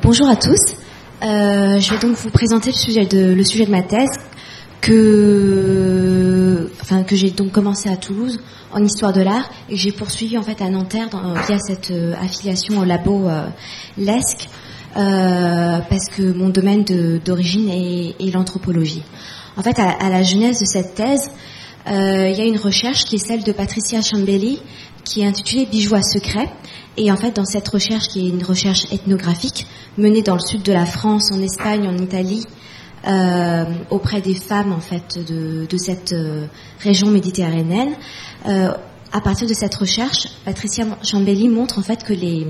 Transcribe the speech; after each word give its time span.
Bonjour 0.00 0.28
à 0.28 0.36
tous. 0.36 0.76
Euh, 1.24 1.80
je 1.80 1.90
vais 1.90 1.98
donc 1.98 2.14
vous 2.16 2.30
présenter 2.30 2.70
le 2.70 2.76
sujet 2.76 3.04
de, 3.04 3.70
ma 3.70 3.82
thèse 3.82 4.16
que, 4.80 6.70
enfin, 6.80 7.02
que 7.02 7.16
j'ai 7.16 7.30
donc 7.30 7.50
commencé 7.50 7.88
à 7.88 7.96
Toulouse 7.96 8.38
en 8.72 8.84
histoire 8.84 9.12
de 9.12 9.22
l'art 9.22 9.50
et 9.68 9.76
j'ai 9.76 9.90
poursuivi 9.90 10.38
en 10.38 10.42
fait 10.42 10.62
à 10.62 10.70
Nanterre 10.70 11.08
via 11.48 11.58
cette 11.58 11.90
euh, 11.90 12.14
affiliation 12.22 12.78
au 12.78 12.84
labo 12.84 13.28
euh, 13.28 13.48
LESC 13.98 14.48
euh, 14.96 15.80
parce 15.90 16.08
que 16.10 16.32
mon 16.32 16.50
domaine 16.50 16.84
d'origine 17.24 17.68
est, 17.68 18.32
l'anthropologie. 18.32 19.02
En 19.56 19.62
fait, 19.62 19.80
à, 19.80 20.08
la 20.08 20.22
genèse 20.22 20.60
de 20.60 20.64
cette 20.64 20.94
thèse, 20.94 21.28
il 21.88 22.36
y 22.36 22.40
a 22.40 22.44
une 22.44 22.58
recherche 22.58 23.04
qui 23.04 23.16
est 23.16 23.26
celle 23.26 23.42
de 23.42 23.50
Patricia 23.50 24.00
Chambelli 24.00 24.60
qui 25.04 25.22
est 25.22 25.26
intitulée 25.26 25.66
Bijoux 25.66 25.96
secret. 26.02 26.48
Et 26.96 27.10
en 27.10 27.16
fait, 27.16 27.36
dans 27.36 27.44
cette 27.44 27.68
recherche, 27.68 28.08
qui 28.08 28.26
est 28.26 28.28
une 28.30 28.44
recherche 28.44 28.84
ethnographique 28.92 29.66
menée 29.96 30.22
dans 30.22 30.34
le 30.34 30.40
sud 30.40 30.62
de 30.62 30.72
la 30.72 30.86
France, 30.86 31.30
en 31.32 31.40
Espagne, 31.40 31.88
en 31.88 31.96
Italie, 31.96 32.46
euh, 33.06 33.64
auprès 33.90 34.20
des 34.20 34.34
femmes 34.34 34.72
en 34.72 34.80
fait 34.80 35.18
de, 35.18 35.66
de 35.66 35.76
cette 35.76 36.12
euh, 36.12 36.46
région 36.80 37.08
méditerranéenne. 37.08 37.94
Euh, 38.46 38.72
à 39.12 39.20
partir 39.20 39.48
de 39.48 39.54
cette 39.54 39.74
recherche, 39.74 40.28
Patricia 40.44 40.86
Chambelli 41.02 41.48
montre 41.48 41.78
en 41.78 41.82
fait 41.82 42.02
que 42.04 42.12
les 42.12 42.46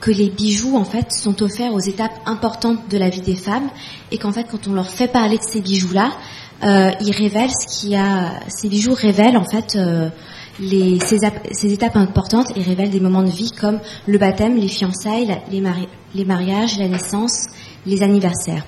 que 0.00 0.10
les 0.10 0.30
bijoux 0.30 0.76
en 0.76 0.84
fait 0.84 1.12
sont 1.12 1.42
offerts 1.42 1.74
aux 1.74 1.80
étapes 1.80 2.12
importantes 2.26 2.88
de 2.88 2.96
la 2.96 3.08
vie 3.08 3.20
des 3.20 3.36
femmes 3.36 3.68
et 4.10 4.18
qu'en 4.18 4.32
fait 4.32 4.46
quand 4.50 4.68
on 4.68 4.72
leur 4.72 4.88
fait 4.88 5.08
parler 5.08 5.36
de 5.36 5.42
ces 5.42 5.60
bijoux 5.60 5.92
là, 5.92 6.12
euh, 6.62 6.90
ils 7.00 7.12
révèlent 7.12 7.50
ce 7.50 7.80
qu'il 7.80 7.90
y 7.90 7.96
a. 7.96 8.34
Ces 8.48 8.68
bijoux 8.68 8.94
révèlent 8.94 9.36
en 9.36 9.44
fait 9.44 9.76
euh, 9.76 10.10
les, 10.58 10.98
ces, 11.00 11.18
ces, 11.52 11.72
étapes 11.72 11.96
importantes 11.96 12.56
et 12.56 12.62
révèlent 12.62 12.90
des 12.90 13.00
moments 13.00 13.22
de 13.22 13.30
vie 13.30 13.52
comme 13.52 13.80
le 14.06 14.18
baptême, 14.18 14.56
les 14.56 14.68
fiançailles, 14.68 15.40
les, 15.50 15.62
les 16.14 16.24
mariages, 16.24 16.78
la 16.78 16.88
naissance, 16.88 17.46
les 17.86 18.02
anniversaires. 18.02 18.64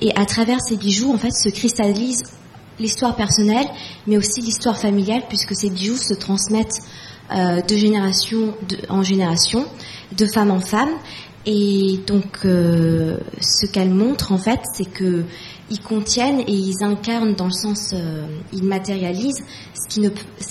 Et 0.00 0.14
à 0.16 0.24
travers 0.24 0.60
ces 0.60 0.76
bijoux, 0.76 1.12
en 1.12 1.18
fait, 1.18 1.32
se 1.32 1.48
cristallise 1.48 2.22
l'histoire 2.78 3.16
personnelle, 3.16 3.66
mais 4.06 4.16
aussi 4.16 4.40
l'histoire 4.40 4.78
familiale, 4.78 5.22
puisque 5.28 5.54
ces 5.54 5.70
bijoux 5.70 5.96
se 5.96 6.14
transmettent 6.14 6.80
euh, 7.34 7.60
de 7.60 7.76
génération 7.76 8.54
en 8.88 9.02
génération, 9.02 9.66
de 10.16 10.26
femme 10.26 10.50
en 10.50 10.60
femme. 10.60 10.90
Et 11.46 12.00
donc, 12.06 12.38
euh, 12.44 13.18
ce 13.40 13.66
qu'elles 13.66 13.90
montrent, 13.90 14.32
en 14.32 14.38
fait, 14.38 14.60
c'est 14.74 14.90
que 14.90 15.24
ils 15.70 15.80
contiennent 15.80 16.40
et 16.40 16.52
ils 16.52 16.82
incarnent 16.82 17.34
dans 17.34 17.46
le 17.46 17.52
sens, 17.52 17.92
euh, 17.92 18.26
ils 18.52 18.64
matérialisent 18.64 19.44
ce 19.74 19.88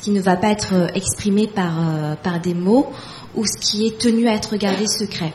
qui 0.02 0.12
ne, 0.12 0.22
va 0.22 0.36
pas 0.36 0.50
être 0.50 0.90
exprimé 0.96 1.48
par, 1.48 1.74
euh, 1.80 2.16
par 2.16 2.40
des 2.40 2.54
mots 2.54 2.92
ou 3.36 3.46
ce 3.46 3.58
qui 3.60 3.88
est 3.88 3.98
tenu 3.98 4.28
à 4.28 4.34
être 4.34 4.56
gardé 4.58 4.86
secret. 4.88 5.34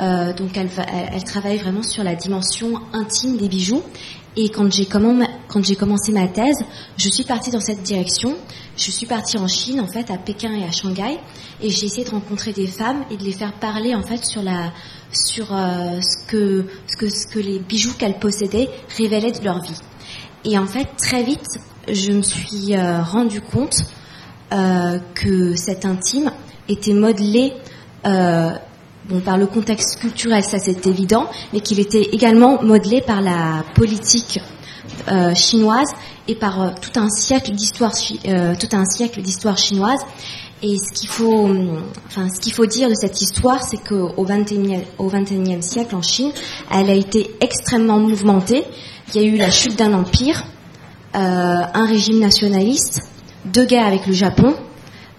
Euh, 0.00 0.32
donc 0.32 0.56
elle, 0.56 0.70
travaille 1.24 1.58
vraiment 1.58 1.82
sur 1.82 2.02
la 2.02 2.14
dimension 2.14 2.80
intime 2.92 3.36
des 3.36 3.48
bijoux. 3.48 3.82
Et 4.36 4.48
quand 4.48 4.68
j'ai 4.70 4.86
commencé 4.86 6.12
ma 6.12 6.26
thèse, 6.26 6.64
je 6.96 7.08
suis 7.08 7.24
partie 7.24 7.52
dans 7.52 7.60
cette 7.60 7.82
direction. 7.82 8.36
Je 8.76 8.90
suis 8.90 9.06
partie 9.06 9.38
en 9.38 9.46
Chine, 9.46 9.80
en 9.80 9.86
fait, 9.86 10.10
à 10.10 10.18
Pékin 10.18 10.52
et 10.54 10.64
à 10.64 10.72
Shanghai, 10.72 11.18
et 11.60 11.70
j'ai 11.70 11.86
essayé 11.86 12.04
de 12.04 12.10
rencontrer 12.10 12.52
des 12.52 12.66
femmes 12.66 13.04
et 13.10 13.16
de 13.16 13.22
les 13.22 13.32
faire 13.32 13.52
parler, 13.52 13.94
en 13.94 14.02
fait, 14.02 14.24
sur 14.24 14.42
la, 14.42 14.72
sur 15.12 15.54
euh, 15.54 16.00
ce 16.00 16.26
que, 16.26 16.64
ce 16.88 16.96
que, 16.96 17.08
ce 17.08 17.26
que 17.28 17.38
les 17.38 17.60
bijoux 17.60 17.94
qu'elles 17.96 18.18
possédaient 18.18 18.68
révélaient 18.96 19.32
de 19.32 19.44
leur 19.44 19.60
vie. 19.62 19.80
Et 20.44 20.58
en 20.58 20.66
fait, 20.66 20.88
très 20.98 21.22
vite, 21.22 21.46
je 21.88 22.10
me 22.10 22.22
suis 22.22 22.74
euh, 22.74 23.02
rendu 23.02 23.40
compte 23.40 23.86
euh, 24.52 24.98
que 25.14 25.54
cet 25.54 25.84
intime 25.84 26.32
était 26.68 26.94
modelé 26.94 27.52
par 29.24 29.36
le 29.38 29.46
contexte 29.46 29.98
culturel, 30.00 30.42
ça 30.42 30.58
c'est 30.58 30.86
évident, 30.86 31.28
mais 31.52 31.60
qu'il 31.60 31.80
était 31.80 32.02
également 32.12 32.62
modelé 32.62 33.00
par 33.00 33.20
la 33.20 33.64
politique 33.74 34.40
euh, 35.08 35.34
chinoise 35.34 35.88
et 36.28 36.34
par 36.34 36.62
euh, 36.62 36.70
tout 36.80 36.98
un 36.98 37.08
siècle 37.08 37.52
d'histoire, 37.52 37.92
euh, 38.26 38.54
tout 38.58 38.74
un 38.74 38.84
siècle 38.86 39.20
d'histoire 39.20 39.58
chinoise. 39.58 40.00
Et 40.62 40.76
ce 40.78 40.98
qu'il 40.98 41.08
faut, 41.10 41.50
enfin, 42.06 42.28
ce 42.34 42.40
qu'il 42.40 42.54
faut 42.54 42.64
dire 42.64 42.88
de 42.88 42.94
cette 42.94 43.20
histoire, 43.20 43.62
c'est 43.62 43.76
qu'au 43.76 44.24
XXIe 44.24 44.84
au 44.96 45.10
21e 45.10 45.60
siècle 45.60 45.94
en 45.94 46.00
Chine, 46.00 46.32
elle 46.70 46.88
a 46.88 46.94
été 46.94 47.30
extrêmement 47.42 47.98
mouvementée. 47.98 48.64
Il 49.08 49.20
y 49.20 49.24
a 49.24 49.28
eu 49.28 49.36
la 49.36 49.50
chute 49.50 49.76
d'un 49.76 49.92
empire, 49.92 50.44
un 51.12 51.86
régime 51.86 52.18
nationaliste, 52.18 53.02
deux 53.44 53.66
guerres 53.66 53.86
avec 53.86 54.06
le 54.06 54.14
Japon, 54.14 54.54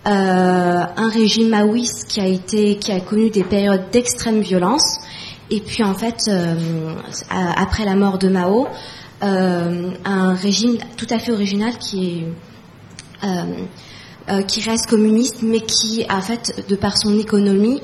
un 0.06 1.10
régime 1.10 1.50
maoïste 1.50 2.08
qui 2.08 2.22
a 2.22 2.28
été, 2.28 2.78
qui 2.78 2.92
a 2.92 3.00
connu 3.00 3.30
des 3.30 3.44
périodes 3.44 3.90
d'extrême 3.92 4.42
violence. 4.42 5.00
Et 5.50 5.60
puis 5.62 5.84
en 5.84 5.94
fait, 5.94 6.18
euh, 6.28 6.94
après 7.32 7.86
la 7.86 7.96
mort 7.96 8.18
de 8.18 8.30
Mao, 8.30 8.68
euh, 9.24 9.92
un 10.04 10.34
régime 10.34 10.78
tout 10.98 11.08
à 11.10 11.20
fait 11.20 11.32
original 11.32 11.78
qui 11.78 12.08
est 12.08 12.28
euh, 13.24 14.42
qui 14.48 14.62
reste 14.62 14.88
communiste, 14.88 15.44
mais 15.44 15.60
qui, 15.60 16.04
en 16.10 16.20
fait, 16.20 16.66
de 16.68 16.76
par 16.76 16.98
son 16.98 17.18
économie, 17.20 17.80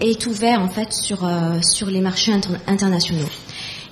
est 0.00 0.26
ouvert 0.26 0.60
en 0.62 0.68
fait 0.68 0.90
sur 0.90 1.28
sur 1.62 1.88
les 1.88 2.00
marchés 2.00 2.32
inter 2.32 2.48
internationaux. 2.66 3.28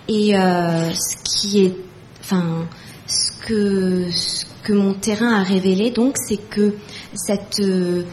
Et 0.09 0.33
ce 0.33 1.17
qui 1.25 1.67
est, 1.67 1.77
enfin, 2.23 2.67
ce 3.07 3.33
que 3.47 4.11
ce 4.11 4.47
que 4.63 4.73
mon 4.73 4.95
terrain 4.95 5.35
a 5.41 5.43
révélé, 5.43 5.91
donc, 5.91 6.17
c'est 6.17 6.39
que 6.39 6.75
cette, 7.15 7.61
euh, 7.61 8.05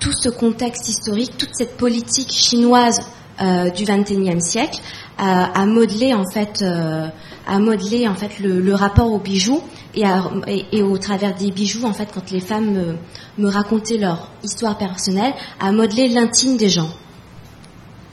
tout 0.00 0.12
ce 0.12 0.28
contexte 0.28 0.88
historique, 0.88 1.36
toute 1.38 1.54
cette 1.54 1.76
politique 1.76 2.32
chinoise 2.32 3.00
euh, 3.40 3.70
du 3.70 3.84
XXIe 3.84 4.40
siècle 4.40 4.80
a, 5.18 5.60
a, 5.60 5.66
modelé 5.66 6.14
en 6.14 6.24
fait, 6.24 6.62
euh, 6.62 7.06
a 7.46 7.58
modelé 7.58 8.08
en 8.08 8.14
fait 8.14 8.38
le, 8.38 8.60
le 8.60 8.74
rapport 8.74 9.12
aux 9.12 9.18
bijoux 9.18 9.62
et, 9.94 10.04
à, 10.04 10.24
et, 10.46 10.82
au 10.82 10.96
travers 10.98 11.34
des 11.34 11.50
bijoux, 11.50 11.84
en 11.84 11.92
fait, 11.92 12.08
quand 12.12 12.30
les 12.30 12.40
femmes 12.40 12.70
me, 12.70 12.96
me 13.38 13.48
racontaient 13.48 13.96
leur 13.96 14.30
histoire 14.42 14.76
personnelle, 14.76 15.32
a 15.60 15.72
modelé 15.72 16.08
l'intime 16.08 16.56
des 16.56 16.68
gens. 16.68 16.90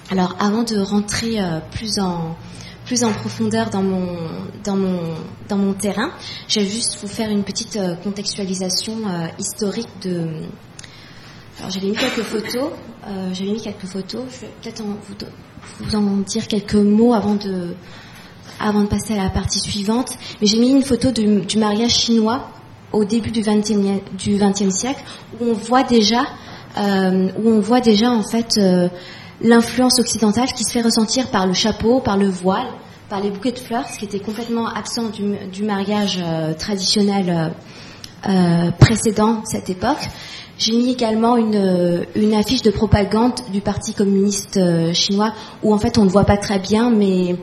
Alors, 0.10 0.36
avant 0.40 0.64
de 0.64 0.78
rentrer 0.80 1.40
euh, 1.42 1.60
plus 1.72 2.00
en 2.00 2.36
plus 2.86 3.04
en 3.04 3.12
profondeur 3.12 3.70
dans 3.70 3.82
mon, 3.82 4.18
dans 4.64 4.76
mon, 4.76 5.00
dans 5.48 5.58
mon 5.58 5.74
terrain. 5.74 6.12
Je 6.48 6.60
vais 6.60 6.66
juste 6.66 6.98
vous 7.02 7.08
faire 7.08 7.30
une 7.30 7.44
petite 7.44 7.76
euh, 7.76 7.96
contextualisation 7.96 8.94
euh, 9.08 9.28
historique 9.40 9.90
de. 10.02 10.28
Alors 11.60 11.72
j'avais 11.72 11.88
mis 11.88 11.96
quelques 11.96 12.24
photos. 12.24 12.72
Euh, 13.08 13.30
j'avais 13.34 13.52
mis 13.52 13.62
quelques 13.62 13.86
photos. 13.86 14.24
Je 14.30 14.42
vais 14.42 14.52
peut-être 14.62 14.84
vous, 14.84 14.98
vous, 15.80 15.96
en 15.96 16.18
dire 16.18 16.48
quelques 16.48 16.76
mots 16.76 17.14
avant 17.14 17.36
de, 17.36 17.76
avant 18.60 18.82
de 18.82 18.88
passer 18.88 19.14
à 19.14 19.24
la 19.24 19.30
partie 19.30 19.60
suivante. 19.60 20.12
Mais 20.42 20.48
j'ai 20.48 20.60
mis 20.60 20.72
une 20.72 20.84
photo 20.84 21.12
du, 21.12 21.58
mariage 21.58 21.92
chinois 21.92 22.50
au 22.92 23.06
début 23.06 23.32
du 23.32 23.42
XXe 23.42 24.02
du 24.18 24.38
20e 24.38 24.72
siècle 24.72 25.04
où 25.40 25.46
on 25.46 25.54
voit 25.54 25.84
déjà, 25.84 26.22
où 26.78 27.50
on 27.50 27.60
voit 27.60 27.82
déjà 27.82 28.12
en 28.12 28.22
fait 28.24 28.60
l'influence 29.42 30.00
occidentale 30.00 30.48
qui 30.54 30.64
se 30.64 30.72
fait 30.72 30.82
ressentir 30.82 31.30
par 31.30 31.48
le 31.48 31.54
chapeau, 31.54 32.00
par 32.00 32.18
le 32.18 32.30
voile, 32.30 32.68
par 33.10 33.22
les 33.22 33.30
bouquets 33.30 33.52
de 33.52 33.60
fleurs, 33.60 33.88
ce 33.88 34.00
qui 34.00 34.06
était 34.06 34.20
complètement 34.20 34.68
absent 34.68 35.10
du, 35.10 35.64
mariage 35.64 36.20
euh, 36.24 36.54
traditionnel 36.54 37.54
euh, 38.28 38.72
précédent 38.80 39.42
cette 39.44 39.70
époque. 39.70 40.10
J'ai 40.58 40.72
mis 40.72 40.92
également 40.92 41.36
une, 41.36 42.34
affiche 42.36 42.62
de 42.62 42.72
propagande 42.72 43.34
du 43.52 43.60
Parti 43.60 43.94
communiste 43.94 44.56
euh, 44.56 44.94
chinois 44.94 45.34
où 45.62 45.74
en 45.74 45.78
fait 45.78 45.98
on 45.98 46.06
ne 46.06 46.10
voit 46.10 46.24
pas 46.24 46.38
très 46.38 46.58
bien, 46.58 46.90
mais, 46.90 47.36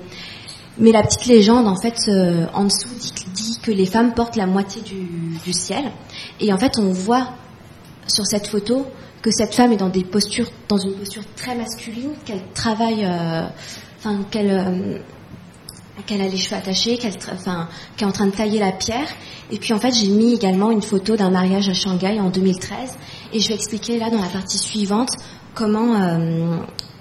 mais 0.78 0.91
la 0.91 1.03
petite 1.03 1.27
légende 1.27 1.67
en 1.67 1.77
fait 1.77 1.97
euh, 2.09 2.47
en 2.55 2.65
dessous 2.65 2.89
dit, 2.99 3.59
que 3.62 3.71
les 3.72 3.84
femmes 3.84 4.15
portent 4.15 4.37
la 4.37 4.47
moitié 4.47 4.81
du 4.83 5.53
ciel. 5.53 5.84
Et 6.41 6.51
en 6.51 6.57
fait 6.57 6.78
on 6.78 6.93
voit 6.93 7.28
sur 8.07 8.25
cette 8.25 8.47
photo 8.47 8.87
que 9.23 9.31
cette 9.31 9.55
femme 9.55 9.73
est 9.73 9.77
dans 9.77 9.89
des 9.89 10.05
postures, 10.05 10.51
dans 10.69 10.79
une 10.79 10.95
posture 10.95 11.23
très 11.37 11.55
masculine, 11.55 12.13
qu'elle 12.25 12.43
travaille, 12.55 13.05
euh, 13.05 13.47
enfin 13.99 14.25
qu'elle 14.31 14.51
euh, 14.51 14.99
qu'elle 16.07 16.22
a 16.22 16.28
les 16.28 16.37
cheveux 16.39 16.57
attachés, 16.57 16.97
qu'elle 16.97 17.15
enfin, 17.33 17.69
qu 17.97 18.05
est 18.05 18.07
en 18.07 18.13
train 18.13 18.27
de 18.27 18.33
tailler 18.33 18.59
la 18.59 18.72
pierre. 18.72 19.09
Et 19.51 19.59
puis 19.59 19.75
en 19.75 19.78
fait, 19.78 19.93
j'ai 19.93 20.09
mis 20.09 20.34
également 20.34 20.71
une 20.71 20.83
photo 20.83 21.17
d'un 21.17 21.31
mariage 21.31 21.69
à 21.69 21.75
Shanghai 21.75 22.19
en 22.21 22.31
2013. 22.31 22.97
Et 23.33 23.41
je 23.41 23.49
vais 23.49 23.55
expliquer 23.55 23.99
là 23.99 24.09
dans 24.09 24.21
la 24.21 24.28
partie 24.28 24.59
suivante 24.59 25.11
comment 25.55 26.01
euh, 26.01 26.57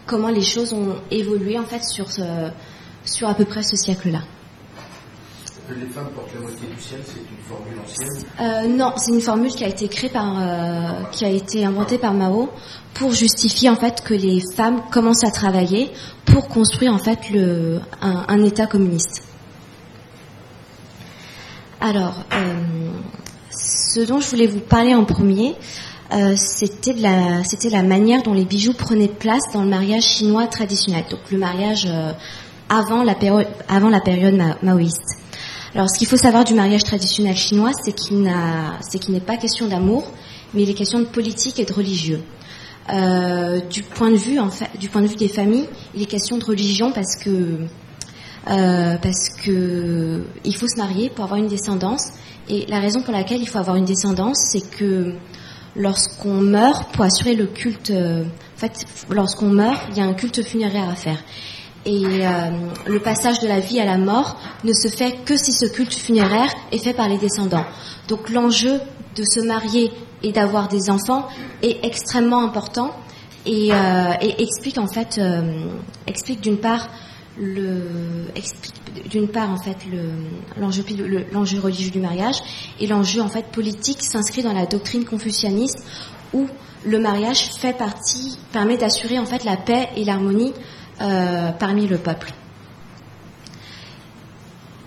comment 0.06 0.30
les 0.30 0.42
choses 0.42 0.74
ont 0.74 0.96
évolué 1.12 1.58
en 1.58 1.66
fait 1.66 1.84
sur 1.84 2.12
ce, 2.12 2.24
sur 3.06 3.30
à 3.30 3.36
peu 3.36 3.46
près 3.46 3.64
ce 3.64 3.78
siècle-là. 3.78 4.22
Les 5.78 5.86
femmes 5.86 6.10
portent 6.16 6.34
la 6.34 6.42
moitié 6.42 6.68
du 6.68 6.82
ciel, 6.82 7.00
c'est 7.06 7.20
une 7.20 7.44
formule 7.48 7.80
ancienne 7.80 8.26
euh, 8.42 8.76
Non, 8.76 8.94
c'est 8.98 9.12
une 9.12 9.22
formule 9.22 9.52
qui 9.52 9.64
a 9.64 9.68
été 9.68 9.88
créée 9.88 10.10
par, 10.10 10.40
euh, 10.40 11.04
qui 11.12 11.26
a 11.26 11.30
été 11.30 11.64
inventée 11.64 12.00
par 12.00 12.14
Mao 12.14 12.50
pour 12.96 13.12
justifier 13.14 13.70
en 13.70 13.76
fait 13.76 14.02
que 14.02 14.16
les 14.16 14.42
femmes 14.56 14.82
commencent 14.90 15.24
à 15.24 15.30
travailler 15.30 15.92
pour 16.26 16.48
construire 16.48 16.92
en 16.92 16.98
fait 16.98 17.20
le, 17.32 17.82
un, 18.02 18.44
État 18.44 18.66
communiste. 18.66 19.24
Alors, 21.82 22.16
euh, 22.34 22.54
ce 23.52 24.00
dont 24.00 24.20
je 24.20 24.30
voulais 24.30 24.48
vous 24.48 24.62
parler 24.62 24.96
en 24.96 25.06
premier, 25.06 25.54
c'était 26.36 26.94
la, 26.94 27.44
la 27.72 27.84
manière 27.84 28.24
dont 28.24 28.34
les 28.34 28.46
bijoux 28.46 28.74
prenaient 28.74 29.08
place 29.08 29.44
dans 29.54 29.62
le 29.62 29.70
mariage 29.70 30.04
chinois 30.04 30.48
traditionnel, 30.48 31.06
donc 31.12 31.20
le 31.32 31.38
mariage 31.38 31.88
avant 32.70 33.04
la 33.04 33.14
période, 33.14 33.48
avant 33.68 33.90
la 33.90 34.00
période 34.00 34.36
maoïste. 34.64 35.20
Alors, 35.76 35.90
ce 35.90 35.98
qu'il 35.98 36.08
faut 36.08 36.18
savoir 36.18 36.44
du 36.44 36.54
mariage 36.54 36.84
traditionnel 36.84 37.36
chinois, 37.36 37.72
c'est 37.84 37.94
qu'il 37.94 38.22
n'est 38.22 39.20
pas 39.20 39.38
question 39.38 39.68
d'amour, 39.68 40.12
mais 40.54 40.64
il 40.64 40.70
est 40.70 40.74
question 40.74 41.00
de 41.00 41.06
politique 41.06 41.60
et 41.60 41.66
de 41.66 41.74
religieux. 41.74 42.22
Du 43.70 43.84
point 43.84 44.10
de 44.10 44.18
vue, 44.18 44.40
des 45.18 45.28
familles, 45.28 45.68
il 45.96 46.02
est 46.02 46.08
question 46.08 46.38
de 46.38 46.46
religion 46.46 46.92
parce 46.92 47.16
que 47.16 47.60
euh, 48.48 48.96
parce 48.98 49.30
que 49.30 50.24
il 50.44 50.56
faut 50.56 50.68
se 50.68 50.78
marier 50.78 51.10
pour 51.10 51.26
avoir 51.26 51.40
une 51.40 51.48
descendance. 51.48 52.12
Et 52.48 52.66
la 52.68 52.80
raison 52.80 53.02
pour 53.02 53.14
laquelle 53.14 53.42
il 53.42 53.48
faut 53.48 53.60
avoir 53.60 53.76
une 53.76 53.86
descendance, 53.86 54.40
c'est 54.52 54.68
que 54.78 55.14
lorsqu'on 55.76 56.42
meurt, 56.42 56.92
pour 56.94 57.06
assurer 57.06 57.36
le 57.36 57.46
culte, 57.46 57.92
euh, 57.92 58.24
en 58.24 58.58
fait, 58.58 58.86
lorsqu'on 59.10 59.50
meurt, 59.50 59.80
il 59.92 59.98
y 59.98 60.02
a 60.02 60.06
un 60.06 60.14
culte 60.14 60.44
funéraire 60.44 60.90
à 60.90 60.96
faire. 60.96 61.20
Et 61.90 62.06
euh, 62.06 62.52
le 62.86 63.00
passage 63.00 63.40
de 63.40 63.48
la 63.48 63.60
vie 63.60 63.80
à 63.80 63.86
la 63.86 63.98
mort 63.98 64.38
ne 64.64 64.74
se 64.74 64.90
fait 64.90 65.26
que 65.26 65.36
si 65.36 65.52
ce 65.52 65.66
culte 65.66 65.96
funéraire 65.96 66.54
est 66.72 66.78
fait 66.78 66.94
par 66.94 67.10
les 67.10 67.18
descendants. 67.18 67.66
Donc 68.08 68.30
l'enjeu 68.30 68.80
de 69.16 69.24
se 69.24 69.40
marier 69.40 69.92
et 70.22 70.32
d'avoir 70.32 70.68
des 70.68 70.92
enfants 70.92 71.28
est 71.64 71.84
extrêmement 71.84 72.44
important 72.44 72.96
et, 73.48 73.70
euh, 73.74 74.14
explique 74.38 74.78
en 74.78 74.86
fait, 74.86 75.20
explique 76.06 76.42
d'une 76.42 76.58
part 76.58 76.90
le 77.40 77.82
d'une 79.10 79.30
part 79.30 79.50
en 79.50 79.58
fait 79.58 79.78
l'enjeu 80.60 80.84
l'enjeu 81.32 81.60
religieux 81.60 81.90
du 81.90 82.00
mariage 82.00 82.36
et 82.80 82.86
l'enjeu 82.86 83.22
en 83.22 83.30
fait 83.30 83.46
politique 83.46 84.04
s'inscrit 84.04 84.44
dans 84.44 84.54
la 84.54 84.66
doctrine 84.66 85.06
confucianiste 85.06 85.84
où 86.34 86.48
le 86.86 87.00
mariage 87.00 87.50
fait 87.58 87.78
partie 87.78 88.38
permet 88.52 88.78
d'assurer 88.78 89.18
en 89.18 89.26
fait 89.26 89.44
la 89.46 89.56
paix 89.56 89.90
et 89.96 90.04
l'harmonie 90.04 90.54
euh, 91.02 91.52
parmi 91.52 91.88
le 91.88 91.98
peuple. 91.98 92.34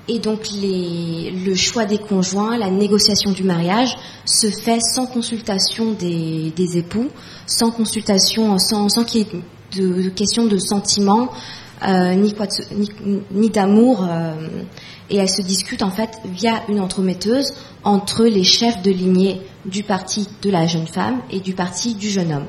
Et 0.08 0.18
donc 0.18 0.48
le 0.52 1.54
choix 1.54 1.84
des 1.84 1.98
conjoints, 1.98 2.58
la 2.58 2.70
négociation 2.70 3.30
du 3.30 3.44
mariage 3.44 3.96
se 4.24 4.48
fait 4.48 4.80
sans 4.80 5.06
consultation 5.06 5.92
des, 5.92 6.52
époux, 6.76 7.08
sans 7.46 7.70
consultation, 7.70 8.58
sans, 8.58 8.88
de, 8.88 10.08
questions 10.10 10.46
de 10.46 10.58
sentiments, 10.58 11.30
euh, 11.86 12.14
ni, 12.14 12.34
ni, 13.30 13.50
d'amour, 13.50 14.06
euh, 14.08 14.34
et 15.08 15.16
elle 15.16 15.30
se 15.30 15.42
discute 15.42 15.82
en 15.82 15.90
fait 15.90 16.10
via 16.24 16.62
une 16.68 16.80
entremetteuse 16.80 17.54
entre 17.84 18.24
les 18.24 18.44
chefs 18.44 18.82
de 18.82 18.90
lignée 18.90 19.40
du 19.64 19.82
parti 19.82 20.28
de 20.42 20.50
la 20.50 20.66
jeune 20.66 20.86
femme 20.86 21.20
et 21.30 21.40
du 21.40 21.54
parti 21.54 21.94
du 21.94 22.08
jeune 22.10 22.32
homme. 22.32 22.46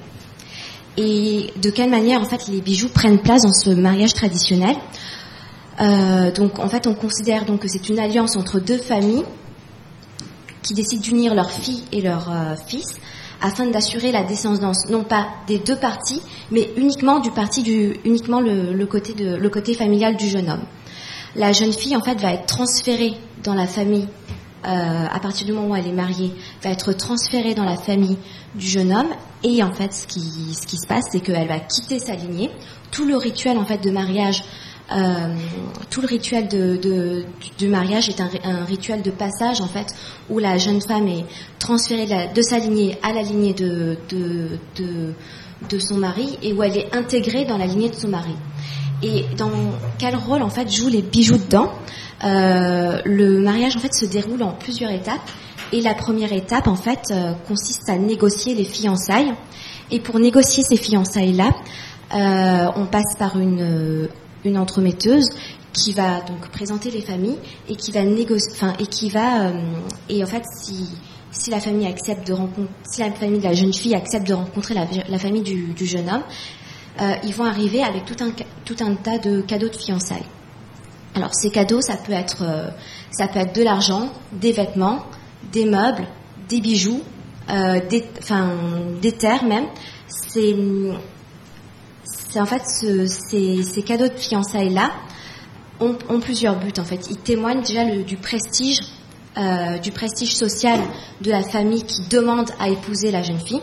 Et 0.98 1.52
de 1.62 1.70
quelle 1.70 1.90
manière 1.90 2.22
en 2.22 2.26
fait 2.26 2.48
les 2.48 2.62
bijoux 2.62 2.90
prennent 2.90 3.20
place 3.20 3.44
dans 3.44 3.54
ce 3.54 3.72
mariage 3.72 4.14
traditionnel 4.14 4.76
euh, 5.82 6.32
Donc 6.32 6.60
en 6.60 6.70
fait 6.70 6.86
on 6.88 6.94
considère 6.94 7.46
donc 7.46 7.62
que 7.62 7.68
c'est 7.68 7.90
une 7.90 8.00
alliance 8.00 8.36
entre 8.36 8.60
deux 8.60 8.78
familles 8.78 9.26
qui 10.62 10.74
décident 10.74 11.02
d'unir 11.02 11.34
leur 11.34 11.52
fille 11.52 11.84
et 11.92 12.02
leur 12.02 12.32
fils 12.68 13.00
afin 13.44 13.68
d'assurer 13.68 14.12
la 14.12 14.24
descendance 14.24 14.90
non 14.90 15.04
pas 15.04 15.28
des 15.48 15.60
deux 15.60 15.76
parties, 15.76 16.22
mais 16.50 16.70
uniquement 16.78 17.20
du 17.20 17.30
parti 17.30 17.62
du 17.62 17.98
uniquement 18.06 18.40
le, 18.40 18.86
côté 18.86 19.14
de 19.14 19.36
le 19.36 19.50
côté 19.50 19.76
familial 19.76 20.16
du 20.16 20.28
jeune 20.28 20.50
homme. 20.50 20.64
La 21.36 21.52
jeune 21.52 21.74
fille 21.74 21.96
en 21.96 22.02
fait 22.02 22.20
va 22.22 22.34
être 22.34 22.46
transférée 22.46 23.16
dans 23.44 23.54
la 23.54 23.68
famille 23.68 24.08
euh, 24.66 25.06
à 25.12 25.20
partir 25.20 25.46
du 25.46 25.54
moment 25.54 25.70
où 25.70 25.76
elle 25.76 25.88
est 25.88 25.92
mariée, 25.92 26.32
va 26.64 26.70
être 26.70 26.94
transférée 26.94 27.54
dans 27.54 27.66
la 27.66 27.78
famille 27.78 28.18
du 28.56 28.66
jeune 28.66 28.94
homme. 28.94 29.10
Et 29.44 29.62
en 29.62 29.74
fait, 29.74 29.94
ce 29.94 30.08
qui, 30.08 30.22
se 30.22 30.88
passe, 30.88 31.06
c'est 31.12 31.20
qu'elle 31.20 31.48
va 31.48 31.60
quitter 31.60 32.00
sa 32.00 32.16
lignée. 32.16 32.50
Tout 32.92 33.06
le 33.06 33.18
rituel 33.18 33.58
en 33.58 33.66
fait 33.66 33.84
de 33.84 33.92
mariage 33.92 34.44
euh, 34.92 35.36
tout 35.90 36.02
le 36.02 36.08
rituel 36.08 36.48
de, 36.50 37.26
mariage 37.68 38.10
est 38.10 38.20
un, 38.20 38.66
rituel 38.66 39.02
de 39.02 39.12
passage 39.12 39.62
en 39.62 39.68
fait 39.68 39.88
où 40.30 40.40
la 40.40 40.58
jeune 40.58 40.82
femme 40.82 41.08
est 41.08 41.26
transférée 41.58 42.06
de, 42.06 42.42
sa 42.42 42.60
lignée 42.60 42.98
à 43.02 43.14
la 43.14 43.22
lignée 43.22 43.54
de, 43.54 43.98
de, 44.10 45.80
son 45.80 45.96
mari 45.96 46.38
et 46.44 46.52
où 46.52 46.62
elle 46.62 46.78
est 46.78 46.94
intégrée 46.94 47.46
dans 47.46 47.58
la 47.58 47.66
lignée 47.66 47.90
de 47.90 47.96
son 47.96 48.10
mari. 48.10 48.36
Et 49.04 49.26
dans 49.38 49.52
quel 50.00 50.16
rôle 50.16 50.42
en 50.42 50.50
fait 50.50 50.72
jouent 50.72 50.90
les 50.90 51.02
bijoux 51.02 51.38
dedans 51.38 51.72
euh, 52.24 53.02
Le 53.06 53.40
mariage 53.40 53.76
en 53.76 53.80
fait 53.80 53.94
se 53.94 54.06
déroule 54.06 54.44
en 54.44 54.54
plusieurs 54.54 54.92
étapes 54.92 55.30
et 55.72 55.82
la 55.82 55.94
première 55.94 56.32
étape 56.34 56.68
en 56.68 56.76
fait 56.76 57.12
euh, 57.12 57.34
consiste 57.48 57.90
à 57.90 57.98
négocier 57.98 58.56
les 58.56 58.66
fiançailles. 58.66 59.34
Et 59.92 60.00
pour 60.00 60.20
négocier 60.20 60.64
ces 60.64 60.78
fiançailles 60.78 61.34
là, 61.34 61.52
on 62.76 62.86
passe 62.86 63.16
par 63.18 63.40
une 63.40 64.08
une 64.46 64.58
entremetteuse 64.58 65.30
qui 65.72 65.94
va 65.94 66.22
donc 66.22 66.50
présenter 66.50 66.92
les 66.92 67.02
familles 67.02 67.38
et 67.70 67.76
qui 67.76 67.92
va 67.92 68.04
négocier, 68.04 68.52
enfin 68.54 68.74
et 68.80 68.86
qui 68.86 69.10
va 69.10 69.48
euh, 69.48 69.52
et 70.10 70.24
en 70.24 70.28
fait 70.28 70.44
si 70.62 70.88
si 71.32 71.50
la 71.50 71.60
famille 71.60 71.88
accepte 71.88 72.28
de 72.28 72.34
rencontrer, 72.34 72.72
si 72.84 73.02
la 73.02 73.12
famille 73.12 73.40
de 73.40 73.44
la 73.44 73.54
jeune 73.54 73.74
fille 73.74 73.96
accepte 73.96 74.28
de 74.28 74.36
rencontrer 74.36 74.76
la, 74.76 75.18
famille 75.18 75.42
du, 75.42 75.86
jeune 75.88 76.08
homme, 76.08 76.22
euh, 77.02 77.14
ils 77.24 77.34
vont 77.34 77.46
arriver 77.46 77.84
avec 77.84 78.06
tout 78.06 78.16
un 78.80 78.96
tas 78.96 79.18
de 79.18 79.42
cadeaux 79.42 79.70
de 79.70 79.76
fiançailles. 79.76 80.26
Alors 81.16 81.34
ces 81.34 81.52
cadeaux, 81.52 81.82
ça 81.82 81.98
peut 81.98 82.14
être 82.14 82.44
euh, 82.44 82.70
ça 83.12 83.28
peut 83.28 83.40
être 83.40 83.56
de 83.56 83.64
l'argent, 83.64 84.12
des 84.32 84.52
vêtements, 84.52 85.06
des 85.52 85.66
meubles, 85.66 86.08
des 86.50 86.62
bijoux, 86.62 87.02
des 87.48 88.06
enfin 88.20 88.50
terres 89.20 89.44
même. 89.44 89.66
C'est 90.08 90.56
c'est 92.34 92.40
en 92.40 92.46
fait 92.46 92.64
ces, 92.66 93.84
cadeaux 93.84 94.08
de 94.08 94.18
fiançailles 94.18 94.74
là 94.74 94.92
ont, 95.80 96.20
plusieurs 96.20 96.58
buts 96.58 96.74
en 96.80 96.84
fait. 96.84 97.08
Ils 97.10 97.18
témoignent 97.18 97.62
déjà 97.62 97.86
du 97.86 98.18
prestige, 98.18 98.80
euh, 99.38 99.78
du 99.78 99.92
prestige 99.92 100.36
social 100.36 100.80
de 101.22 101.30
la 101.30 101.44
famille 101.44 101.84
qui 101.84 102.08
demande 102.10 102.50
à 102.60 102.70
épouser 102.70 103.12
la 103.12 103.22
jeune 103.22 103.40
fille. 103.40 103.62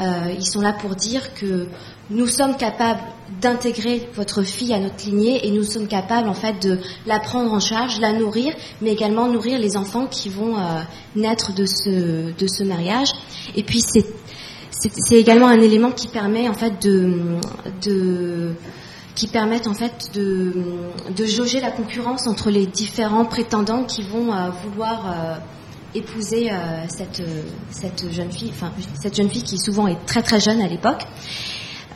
Euh, 0.00 0.32
ils 0.36 0.46
sont 0.46 0.60
là 0.60 0.72
pour 0.72 0.94
dire 0.94 1.34
que 1.34 1.66
nous 2.08 2.26
sommes 2.26 2.56
capables 2.56 3.00
d'intégrer 3.40 4.08
votre 4.14 4.42
fille 4.42 4.72
à 4.72 4.78
notre 4.78 5.04
lignée 5.04 5.46
et 5.46 5.50
nous 5.50 5.62
sommes 5.62 5.86
capables 5.86 6.28
en 6.28 6.34
fait 6.34 6.60
de 6.62 6.78
la 7.06 7.20
prendre 7.20 7.52
en 7.52 7.60
charge, 7.60 8.00
la 8.00 8.12
nourrir, 8.12 8.54
mais 8.80 8.90
également 8.90 9.28
nourrir 9.28 9.58
les 9.58 9.76
enfants 9.76 10.06
qui 10.06 10.28
vont 10.28 10.56
euh, 10.56 10.80
naître 11.16 11.52
de 11.52 11.66
ce, 11.66 12.32
de 12.32 12.46
ce 12.46 12.64
mariage. 12.64 13.10
Et 13.54 13.62
puis 13.62 13.80
c'est 13.80 14.06
c'est 14.72 15.16
également 15.16 15.48
un 15.48 15.60
élément 15.60 15.90
qui 15.90 16.08
permet 16.08 16.48
en 16.48 16.54
fait 16.54 16.82
de, 16.82 17.36
de 17.82 18.54
qui 19.14 19.26
permettent 19.26 19.66
en 19.66 19.74
fait 19.74 20.10
de, 20.14 20.54
de, 21.14 21.26
jauger 21.26 21.60
la 21.60 21.70
concurrence 21.70 22.26
entre 22.26 22.50
les 22.50 22.64
différents 22.64 23.26
prétendants 23.26 23.84
qui 23.84 24.02
vont 24.02 24.32
euh, 24.32 24.48
vouloir 24.64 25.40
épouser 25.94 26.50
euh, 26.50 26.56
cette, 26.88 27.22
cette 27.70 28.10
jeune 28.12 28.30
fille, 28.30 28.50
enfin 28.52 28.72
cette 29.00 29.16
jeune 29.16 29.30
fille 29.30 29.42
qui 29.42 29.58
souvent 29.58 29.86
est 29.86 30.04
très 30.06 30.22
très 30.22 30.40
jeune 30.40 30.60
à 30.60 30.68
l'époque. 30.68 31.04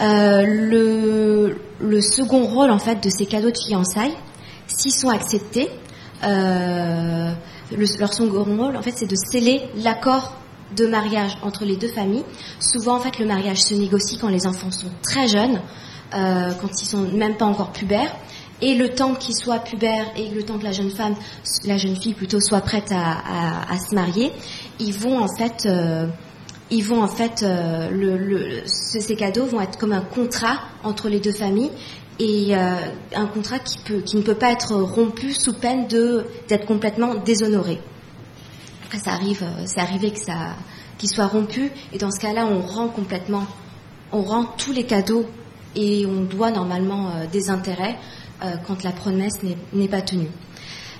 le, 0.00 1.56
le, 1.80 2.00
second 2.00 2.44
rôle 2.46 2.70
en 2.70 2.78
fait 2.78 3.02
de 3.02 3.10
ces 3.10 3.26
cadeaux 3.26 3.50
de 3.50 3.58
fiançailles, 3.58 4.16
s'ils 4.66 4.92
sont 4.92 5.10
acceptés, 5.10 5.68
le, 6.22 7.34
leur 7.98 8.12
second 8.12 8.44
rôle 8.56 8.76
en 8.76 8.82
fait 8.82 8.94
c'est 8.96 9.10
de 9.10 9.16
sceller 9.16 9.62
l'accord 9.76 10.34
de 10.76 10.86
mariage 10.86 11.36
entre 11.42 11.64
les 11.64 11.76
deux 11.76 11.88
familles. 11.88 12.24
Souvent, 12.58 12.96
en 12.96 13.00
fait, 13.00 13.18
le 13.18 13.26
mariage 13.26 13.58
se 13.58 13.74
négocie 13.74 14.18
quand 14.18 14.28
les 14.28 14.46
enfants 14.46 14.70
sont 14.70 14.90
très 15.02 15.28
jeunes, 15.28 15.60
euh, 16.14 16.52
quand 16.60 16.70
ils 16.80 16.86
sont 16.86 17.08
même 17.12 17.36
pas 17.36 17.44
encore 17.44 17.72
pubères. 17.72 18.14
Et 18.64 18.74
le 18.74 18.88
temps 18.88 19.14
qu'ils 19.14 19.36
soient 19.36 19.58
pubères 19.58 20.06
et 20.16 20.30
le 20.30 20.42
temps 20.42 20.58
que 20.58 20.64
la 20.64 20.72
jeune 20.72 20.90
femme, 20.90 21.14
la 21.64 21.76
jeune 21.76 21.96
fille 21.96 22.14
plutôt, 22.14 22.40
soit 22.40 22.62
prête 22.62 22.90
à, 22.92 23.76
se 23.78 23.94
marier, 23.94 24.32
ils 24.80 24.94
vont 24.94 25.18
en 25.22 25.28
fait, 25.28 25.66
euh, 25.66 26.06
ils 26.70 26.82
vont 26.82 27.02
en 27.02 27.08
fait, 27.08 27.42
euh, 27.42 28.60
ces 28.64 29.16
cadeaux 29.16 29.44
vont 29.44 29.60
être 29.60 29.78
comme 29.78 29.92
un 29.92 30.00
contrat 30.00 30.60
entre 30.82 31.10
les 31.10 31.20
deux 31.20 31.32
familles 31.32 31.70
et 32.18 32.54
un 32.54 33.26
contrat 33.26 33.58
qui, 33.58 34.16
ne 34.16 34.22
peut 34.22 34.34
pas 34.34 34.52
être 34.52 34.74
rompu 34.74 35.34
sous 35.34 35.52
peine 35.52 35.86
d'être 36.48 36.64
complètement 36.64 37.16
déshonoré. 37.16 37.80
Ça 39.02 39.12
arrive, 39.12 39.42
euh, 39.42 39.64
c'est 39.66 39.80
arrivé 39.80 40.12
que 40.12 40.20
ça, 40.20 40.54
qu'il 40.98 41.08
soit 41.08 41.26
rompu, 41.26 41.70
et 41.92 41.98
dans 41.98 42.10
ce 42.10 42.20
cas-là, 42.20 42.46
on 42.46 42.60
rend 42.60 42.88
complètement, 42.88 43.44
on 44.12 44.22
rend 44.22 44.44
tous 44.44 44.72
les 44.72 44.84
cadeaux 44.84 45.26
et 45.74 46.06
on 46.06 46.22
doit 46.22 46.52
normalement 46.52 47.08
euh, 47.08 47.26
des 47.30 47.50
intérêts. 47.50 47.96
euh, 47.96 48.23
quand 48.66 48.82
la 48.82 48.92
promesse 48.92 49.38
n'est 49.72 49.88
pas 49.88 50.02
tenue. 50.02 50.28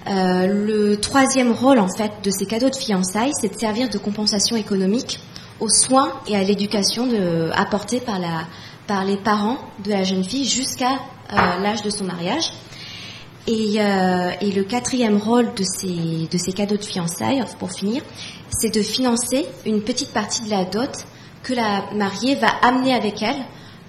le 0.07 0.95
troisième 0.97 1.53
rôle 1.53 1.79
en 1.79 1.89
fait 1.89 2.13
de 2.23 2.31
ces 2.31 2.47
cadeaux 2.47 2.71
de 2.71 2.77
fiançailles, 2.77 3.33
c'est 3.41 3.55
de 3.55 3.59
servir 3.59 3.89
de 3.91 3.99
compensation 3.99 4.57
économique 4.57 5.21
aux 5.61 5.69
soins 5.69 6.13
et 6.27 6.37
à 6.37 6.43
l'éducation 6.43 7.09
apportés 7.55 8.01
par, 8.01 8.19
les 9.05 9.17
parents 9.17 9.59
de 9.85 9.91
la 9.91 10.05
jeune 10.05 10.25
fille 10.25 10.47
jusqu'à 10.47 10.99
l'âge 11.31 11.83
de 11.83 11.91
son 11.91 12.05
mariage. 12.05 12.51
Euh, 13.47 14.31
et, 14.41 14.53
le 14.53 14.65
quatrième 14.65 15.19
rôle 15.19 15.53
de 15.55 15.65
ces, 15.65 16.29
de 16.31 16.39
ces 16.39 16.53
cadeaux 16.53 16.79
de 16.79 16.85
fiançailles, 16.85 17.45
pour 17.59 17.73
finir, 17.73 18.03
c'est 18.49 18.75
de 18.75 18.83
financer 18.83 19.45
une 19.67 19.83
petite 19.83 20.13
partie 20.13 20.43
de 20.45 20.51
la 20.51 20.65
dot 20.65 20.91
que 21.43 21.53
la 21.53 21.85
mariée 21.95 22.37
va 22.37 22.49
amener 22.63 22.95
avec 22.95 23.23
elle 23.23 23.37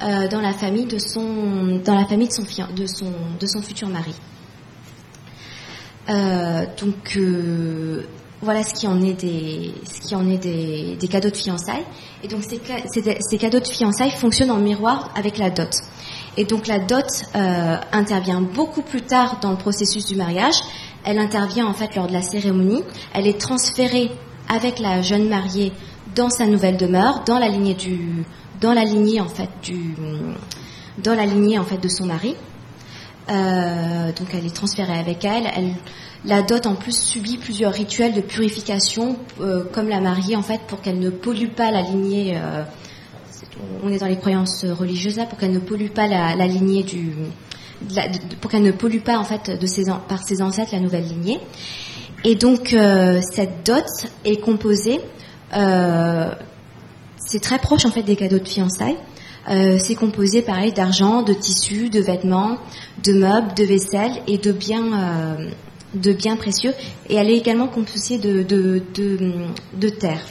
euh, 0.03 0.27
dans 0.27 0.41
la 0.41 0.51
famille 0.51 0.85
de 0.85 0.99
son 0.99 1.79
dans 1.85 1.95
la 1.95 2.05
famille 2.05 2.27
de 2.27 2.33
son 2.33 2.43
de 2.75 2.85
son 2.85 3.11
de 3.39 3.47
son 3.47 3.61
futur 3.61 3.87
mari. 3.87 4.13
Euh, 6.09 6.65
donc 6.79 7.15
euh, 7.15 8.03
voilà 8.41 8.63
ce 8.63 8.73
qui 8.73 8.87
en 8.87 9.01
est 9.01 9.13
des 9.13 9.73
ce 9.85 10.01
qui 10.05 10.13
en 10.13 10.29
est 10.29 10.37
des, 10.37 10.97
des 10.99 11.07
cadeaux 11.07 11.29
de 11.29 11.37
fiançailles. 11.37 11.85
Et 12.23 12.27
donc 12.27 12.43
ces, 12.43 12.59
ces, 12.93 13.17
ces, 13.21 13.37
cadeaux 13.37 13.61
de 13.61 13.67
fiançailles 13.67 14.11
fonctionnent 14.11 14.51
en 14.51 14.57
miroir 14.57 15.13
avec 15.15 15.37
la 15.37 15.49
dot. 15.49 15.71
Et 16.35 16.43
donc 16.43 16.67
la 16.67 16.79
dot 16.79 17.07
intervient 17.93 18.41
beaucoup 18.41 18.81
plus 18.81 19.01
tard 19.01 19.39
dans 19.41 19.51
le 19.51 19.57
processus 19.57 20.05
du 20.05 20.17
mariage. 20.17 20.55
Elle 21.05 21.19
intervient 21.19 21.67
en 21.67 21.73
fait 21.73 21.95
lors 21.95 22.07
de 22.07 22.13
la 22.13 22.21
cérémonie. 22.21 22.83
Elle 23.13 23.27
est 23.27 23.39
transférée 23.39 24.11
avec 24.49 24.79
la 24.79 25.01
jeune 25.01 25.29
mariée 25.29 25.71
dans 26.15 26.29
sa 26.29 26.47
nouvelle 26.47 26.77
demeure, 26.77 27.23
dans 27.25 27.39
la 27.39 27.47
lignée 27.47 27.73
du 27.73 28.25
dans 28.61 28.73
la 28.73 28.83
lignée 28.83 29.21
en 29.21 29.27
fait 29.27 29.49
du 29.63 29.95
dans 31.03 31.13
la 31.13 31.25
lignée 31.25 31.59
en 31.59 31.63
fait 31.63 31.77
de 31.77 31.87
son 31.87 32.05
mari. 32.05 32.35
Euh, 33.29 34.11
donc 34.11 34.27
elle 34.33 34.45
est 34.45 34.55
transférée 34.55 34.97
avec 34.97 35.25
elle. 35.25 35.47
elle. 35.55 35.73
La 36.25 36.41
dot 36.41 36.65
en 36.65 36.75
plus 36.75 36.97
subit 36.97 37.37
plusieurs 37.37 37.73
rituels 37.73 38.13
de 38.13 38.21
purification, 38.21 39.17
euh, 39.41 39.63
comme 39.71 39.89
la 39.89 39.99
mariée 39.99 40.35
en 40.35 40.41
fait, 40.41 40.61
pour 40.67 40.81
qu'elle 40.81 40.99
ne 40.99 41.09
pollue 41.09 41.49
pas 41.49 41.71
la 41.71 41.81
lignée. 41.81 42.37
Euh, 42.37 42.63
on 43.83 43.89
est 43.89 43.99
dans 43.99 44.07
les 44.07 44.17
croyances 44.17 44.65
religieuses 44.65 45.17
là, 45.17 45.25
pour 45.25 45.37
qu'elle 45.37 45.51
ne 45.51 45.59
pollue 45.59 45.89
pas 45.89 46.07
la, 46.07 46.47
lignée 46.47 46.83
du, 46.83 47.13
pour 48.41 48.51
qu'elle 48.51 48.63
ne 48.63 48.71
pollue 48.71 48.99
pas 48.99 49.17
en 49.17 49.23
fait 49.23 49.49
de 49.49 49.67
ses, 49.67 49.85
par 50.09 50.23
ses 50.23 50.41
ancêtres 50.41 50.71
la 50.73 50.81
nouvelle 50.81 51.05
lignée. 51.05 51.39
Et 52.23 52.35
donc 52.35 52.75
cette 53.21 53.65
dot 53.65 53.85
est 54.25 54.37
composée 54.37 54.99
c'est 57.35 57.41
très 57.41 57.59
proche 57.59 57.83
en 57.83 57.91
fait 57.91 58.03
des 58.03 58.15
cadeaux 58.15 58.39
de 58.39 58.47
fiançailles. 58.47 58.95
Euh, 59.49 59.77
c'est 59.77 59.95
composé 59.95 60.41
pareil 60.41 60.71
d'argent, 60.71 61.21
de 61.21 61.33
tissus, 61.33 61.89
de 61.89 61.99
vêtements, 61.99 62.57
de 63.03 63.11
meubles, 63.11 63.53
de 63.55 63.65
vaisselle 63.65 64.13
et 64.25 64.37
de 64.37 64.53
biens, 64.53 64.93
euh, 64.93 65.49
de 65.95 66.13
biens 66.13 66.37
précieux. 66.37 66.73
Et 67.09 67.15
elle 67.15 67.29
est 67.29 67.35
également 67.35 67.67
composée 67.67 68.19
de, 68.19 68.41
de, 68.43 69.89
terre. 69.89 70.21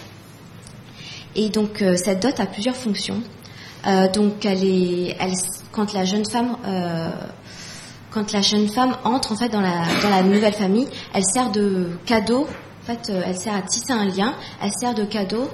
Et 1.37 1.51
donc 1.51 1.83
euh, 1.83 1.95
cette 1.97 2.23
dot 2.23 2.41
a 2.41 2.47
plusieurs 2.47 2.77
fonctions. 2.77 3.23
Donc 4.15 4.47
elle 4.47 4.65
est, 4.65 5.15
elle, 5.21 5.35
quand 5.73 5.93
la 5.93 6.07
jeune 6.07 6.25
femme 6.25 6.57
quand 8.11 8.33
la 8.33 8.41
jeune 8.41 8.69
femme 8.69 8.97
entre 9.05 9.33
en 9.33 9.37
fait 9.37 9.51
dans 9.51 9.61
la, 9.61 9.83
dans 10.03 10.09
la 10.09 10.23
nouvelle 10.23 10.55
famille, 10.55 10.89
elle 11.13 11.25
sert 11.25 11.53
de 11.53 11.91
cadeau. 12.07 12.47
En 12.83 12.87
fait, 12.87 13.13
elle 13.27 13.37
sert 13.37 13.55
à 13.55 13.61
tisser 13.61 13.93
un 13.93 14.07
lien. 14.07 14.35
Elle 14.63 14.73
sert 14.73 14.95
de 14.95 15.05
cadeau 15.05 15.51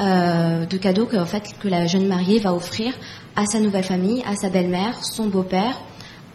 euh, 0.00 0.64
de 0.66 0.76
cadeaux 0.78 1.06
que, 1.06 1.16
en 1.16 1.26
fait, 1.26 1.44
que 1.60 1.68
la 1.68 1.86
jeune 1.86 2.06
mariée 2.06 2.38
va 2.38 2.52
offrir 2.54 2.92
à 3.36 3.46
sa 3.46 3.60
nouvelle 3.60 3.84
famille, 3.84 4.22
à 4.26 4.36
sa 4.36 4.48
belle-mère, 4.48 5.04
son 5.04 5.26
beau-père, 5.26 5.80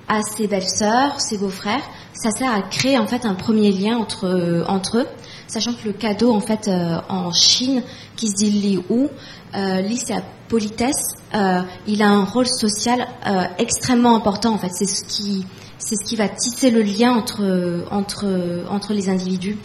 à 0.07 0.21
ses 0.21 0.47
belles-sœurs, 0.47 1.19
ses 1.19 1.37
beaux-frères. 1.37 1.83
Ça 2.13 2.31
sert 2.31 2.53
à 2.53 2.61
créer 2.61 2.97
en 2.97 3.07
fait 3.07 3.25
un 3.25 3.35
premier 3.35 3.71
lien 3.71 3.97
entre, 3.97 4.25
euh, 4.25 4.63
entre 4.67 4.99
eux, 4.99 5.07
sachant 5.47 5.73
que 5.73 5.85
le 5.85 5.93
cadeau 5.93 6.33
en 6.33 6.39
fait 6.39 6.67
euh, 6.67 6.99
en 7.09 7.31
Chine, 7.31 7.83
qui 8.15 8.29
se 8.29 8.35
dit 8.35 8.49
li 8.49 8.83
ou, 8.89 9.09
euh, 9.55 9.81
li 9.81 9.97
c'est 9.97 10.15
la 10.15 10.23
politesse, 10.47 11.13
euh, 11.35 11.61
il 11.87 12.01
a 12.01 12.09
un 12.09 12.23
rôle 12.23 12.47
social 12.47 13.05
euh, 13.27 13.43
extrêmement 13.59 14.15
important 14.15 14.53
en 14.53 14.57
fait. 14.57 14.71
C'est 14.71 14.85
ce 14.85 15.03
qui 15.03 15.45
c'est 15.77 15.95
ce 15.95 16.05
qui 16.05 16.15
va 16.15 16.27
tisser 16.27 16.71
le 16.71 16.81
lien 16.81 17.11
entre 17.11 17.85
entre 17.91 18.25
entre 18.69 18.93
les 18.93 19.09
individus. 19.09 19.57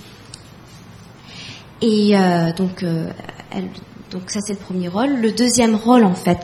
Et 1.82 2.16
euh, 2.16 2.52
donc, 2.52 2.84
donc 4.11 4.30
ça 4.30 4.40
c'est 4.40 4.52
le 4.54 4.59
premier 4.59 4.88
rôle. 4.88 5.16
Le 5.21 5.32
deuxième 5.32 5.75
rôle 5.75 6.04
en 6.04 6.14
fait 6.14 6.40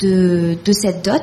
de, 0.00 0.56
de 0.64 0.72
cette 0.72 1.04
dot, 1.04 1.22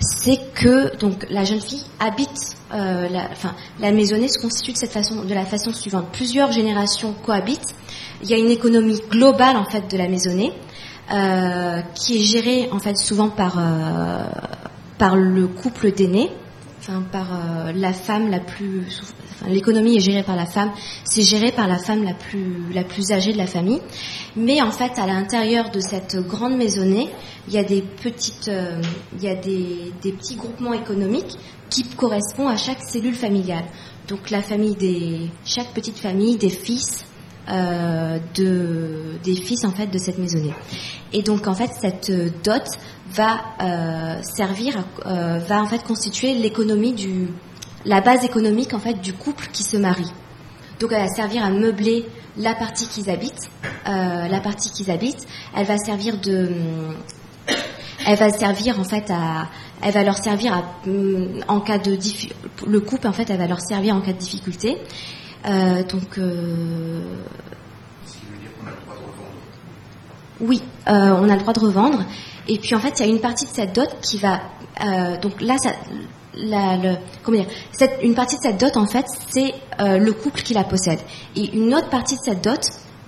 c'est 0.00 0.38
que 0.54 0.96
donc 0.96 1.26
la 1.30 1.44
jeune 1.44 1.60
fille 1.60 1.84
habite, 2.00 2.56
euh, 2.72 3.08
la, 3.08 3.28
enfin 3.30 3.54
la 3.80 3.92
maisonnée 3.92 4.28
se 4.28 4.38
constitue 4.38 4.72
de 4.72 4.78
cette 4.78 4.92
façon, 4.92 5.24
de 5.24 5.34
la 5.34 5.44
façon 5.44 5.72
suivante. 5.72 6.06
Plusieurs 6.12 6.52
générations 6.52 7.14
cohabitent. 7.24 7.74
Il 8.22 8.30
y 8.30 8.34
a 8.34 8.38
une 8.38 8.50
économie 8.50 9.00
globale 9.10 9.56
en 9.56 9.66
fait 9.66 9.90
de 9.90 9.98
la 9.98 10.08
maisonnée 10.08 10.52
euh, 11.12 11.82
qui 11.94 12.16
est 12.16 12.22
gérée 12.22 12.68
en 12.72 12.78
fait 12.78 12.96
souvent 12.96 13.28
par 13.28 13.58
euh, 13.58 14.24
par 14.96 15.16
le 15.16 15.46
couple 15.46 15.92
d'aînés, 15.92 16.30
enfin 16.78 17.02
par 17.12 17.26
la 17.74 17.92
femme 17.92 18.30
la 18.30 18.40
plus 18.40 18.86
L'économie 19.46 19.96
est 19.96 20.00
gérée 20.00 20.22
par 20.22 20.36
la 20.36 20.46
femme, 20.46 20.72
c'est 21.04 21.22
géré 21.22 21.52
par 21.52 21.68
la 21.68 21.78
femme 21.78 22.02
la 22.04 22.14
plus, 22.14 22.72
la 22.72 22.84
plus 22.84 23.12
âgée 23.12 23.32
de 23.32 23.38
la 23.38 23.46
famille. 23.46 23.80
Mais 24.34 24.62
en 24.62 24.70
fait, 24.70 24.98
à 24.98 25.06
l'intérieur 25.06 25.70
de 25.70 25.80
cette 25.80 26.16
grande 26.16 26.56
maisonnée, 26.56 27.10
il 27.48 27.54
y 27.54 27.58
a 27.58 27.64
des 27.64 27.82
petites, 27.82 28.48
euh, 28.48 28.80
il 29.16 29.22
y 29.22 29.28
a 29.28 29.34
des, 29.34 29.92
des, 30.02 30.12
petits 30.12 30.36
groupements 30.36 30.72
économiques 30.72 31.36
qui 31.68 31.84
correspondent 31.84 32.50
à 32.50 32.56
chaque 32.56 32.82
cellule 32.82 33.14
familiale. 33.14 33.64
Donc 34.08 34.30
la 34.30 34.40
famille 34.40 34.74
des, 34.74 35.30
chaque 35.44 35.72
petite 35.72 35.98
famille 35.98 36.36
des 36.36 36.50
fils, 36.50 37.04
euh, 37.48 38.18
de, 38.34 39.18
des 39.22 39.36
fils 39.36 39.64
en 39.64 39.70
fait 39.70 39.86
de 39.86 39.98
cette 39.98 40.18
maisonnée. 40.18 40.54
Et 41.12 41.22
donc 41.22 41.46
en 41.46 41.54
fait 41.54 41.70
cette 41.80 42.10
dot 42.42 42.64
va 43.10 43.40
euh, 43.60 44.20
servir, 44.22 44.84
va 45.04 45.62
en 45.62 45.66
fait 45.66 45.82
constituer 45.84 46.34
l'économie 46.34 46.92
du 46.92 47.28
la 47.86 48.00
base 48.00 48.24
économique 48.24 48.74
en 48.74 48.80
fait 48.80 49.00
du 49.00 49.12
couple 49.12 49.48
qui 49.52 49.62
se 49.62 49.76
marie. 49.76 50.12
Donc 50.80 50.92
elle 50.92 51.06
va 51.06 51.08
servir 51.08 51.44
à 51.44 51.50
meubler 51.50 52.04
la 52.36 52.54
partie 52.54 52.86
qu'ils 52.88 53.08
habitent, 53.08 53.48
euh, 53.88 54.28
la 54.28 54.40
partie 54.40 54.70
qu'ils 54.70 54.90
habitent. 54.90 55.26
Elle 55.56 55.66
va 55.66 55.78
servir 55.78 56.18
de, 56.18 56.50
elle 58.06 58.18
va 58.18 58.30
servir 58.30 58.78
en 58.78 58.84
fait 58.84 59.10
à, 59.10 59.48
elle 59.82 59.94
va 59.94 60.02
leur 60.02 60.16
servir 60.16 60.52
à, 60.52 60.64
en 61.48 61.60
cas 61.60 61.78
de 61.78 61.96
le 62.66 62.80
couple 62.80 63.06
en 63.06 63.12
fait, 63.12 63.30
elle 63.30 63.38
va 63.38 63.46
leur 63.46 63.60
servir 63.60 63.94
en 63.94 64.00
cas 64.00 64.12
de 64.12 64.18
difficulté. 64.18 64.76
Euh, 65.46 65.84
donc 65.84 66.18
euh, 66.18 67.00
oui, 70.40 70.60
on 70.86 71.28
a 71.28 71.34
le 71.34 71.40
droit 71.40 71.54
de 71.54 71.60
revendre. 71.60 72.04
Et 72.48 72.58
puis 72.58 72.74
en 72.74 72.80
fait, 72.80 72.98
il 72.98 73.06
y 73.06 73.08
a 73.08 73.12
une 73.12 73.20
partie 73.20 73.46
de 73.46 73.50
cette 73.50 73.74
dot 73.74 73.88
qui 74.02 74.18
va, 74.18 74.40
donc 75.22 75.40
là, 75.40 75.56
ça, 75.58 75.70
la, 76.36 76.76
le, 76.76 76.96
comment 77.22 77.38
dire, 77.38 77.48
cette, 77.72 77.98
une 78.02 78.14
partie 78.14 78.36
de 78.36 78.42
cette 78.42 78.60
dot, 78.60 78.76
en 78.76 78.86
fait, 78.86 79.06
c'est 79.28 79.54
euh, 79.80 79.98
le 79.98 80.12
couple 80.12 80.42
qui 80.42 80.54
la 80.54 80.64
possède. 80.64 80.98
Et 81.34 81.54
une 81.56 81.74
autre 81.74 81.88
partie 81.88 82.16
de 82.16 82.22
cette 82.22 82.44
dot, 82.44 82.60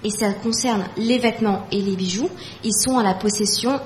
et 0.04 0.10
ça 0.10 0.32
concerne 0.32 0.84
les 0.96 1.18
vêtements 1.18 1.66
et 1.72 1.80
les 1.80 1.96
bijoux, 1.96 2.30
ils 2.64 2.72
sont 2.72 2.98
à 2.98 3.02
la 3.02 3.14
possession 3.14 3.80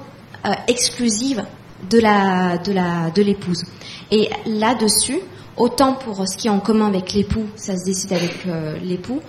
euh, 0.44 0.50
exclusive 0.68 1.44
de 1.90 1.98
la 1.98 2.58
de 2.58 2.72
la 2.72 3.10
de 3.10 3.22
l'épouse. 3.22 3.64
Et 4.10 4.28
là-dessus, 4.46 5.20
autant 5.56 5.94
pour 5.94 6.26
ce 6.28 6.36
qui 6.36 6.48
est 6.48 6.50
en 6.50 6.60
commun 6.60 6.86
avec 6.86 7.12
l'époux, 7.12 7.46
ça 7.56 7.76
se 7.76 7.84
décide 7.84 8.12
avec 8.12 8.46
euh, 8.46 8.76
l'époux, 8.82 9.20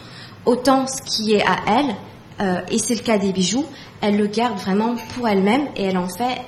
autant 0.46 0.86
ce 0.88 1.01
qui 1.01 1.34
est 1.34 1.46
à 1.46 1.58
elle, 1.67 1.96
euh, 2.41 2.62
et 2.70 2.77
c'est 2.77 2.96
le 2.96 3.01
cas 3.01 3.17
des 3.17 3.32
bijoux, 3.32 3.65
elle 4.01 4.17
le 4.17 4.27
garde 4.27 4.58
vraiment 4.58 4.96
pour 5.15 5.27
elle-même 5.27 5.67
et 5.75 5.84
elle 5.84 5.98
en 5.98 6.10
fait 6.10 6.41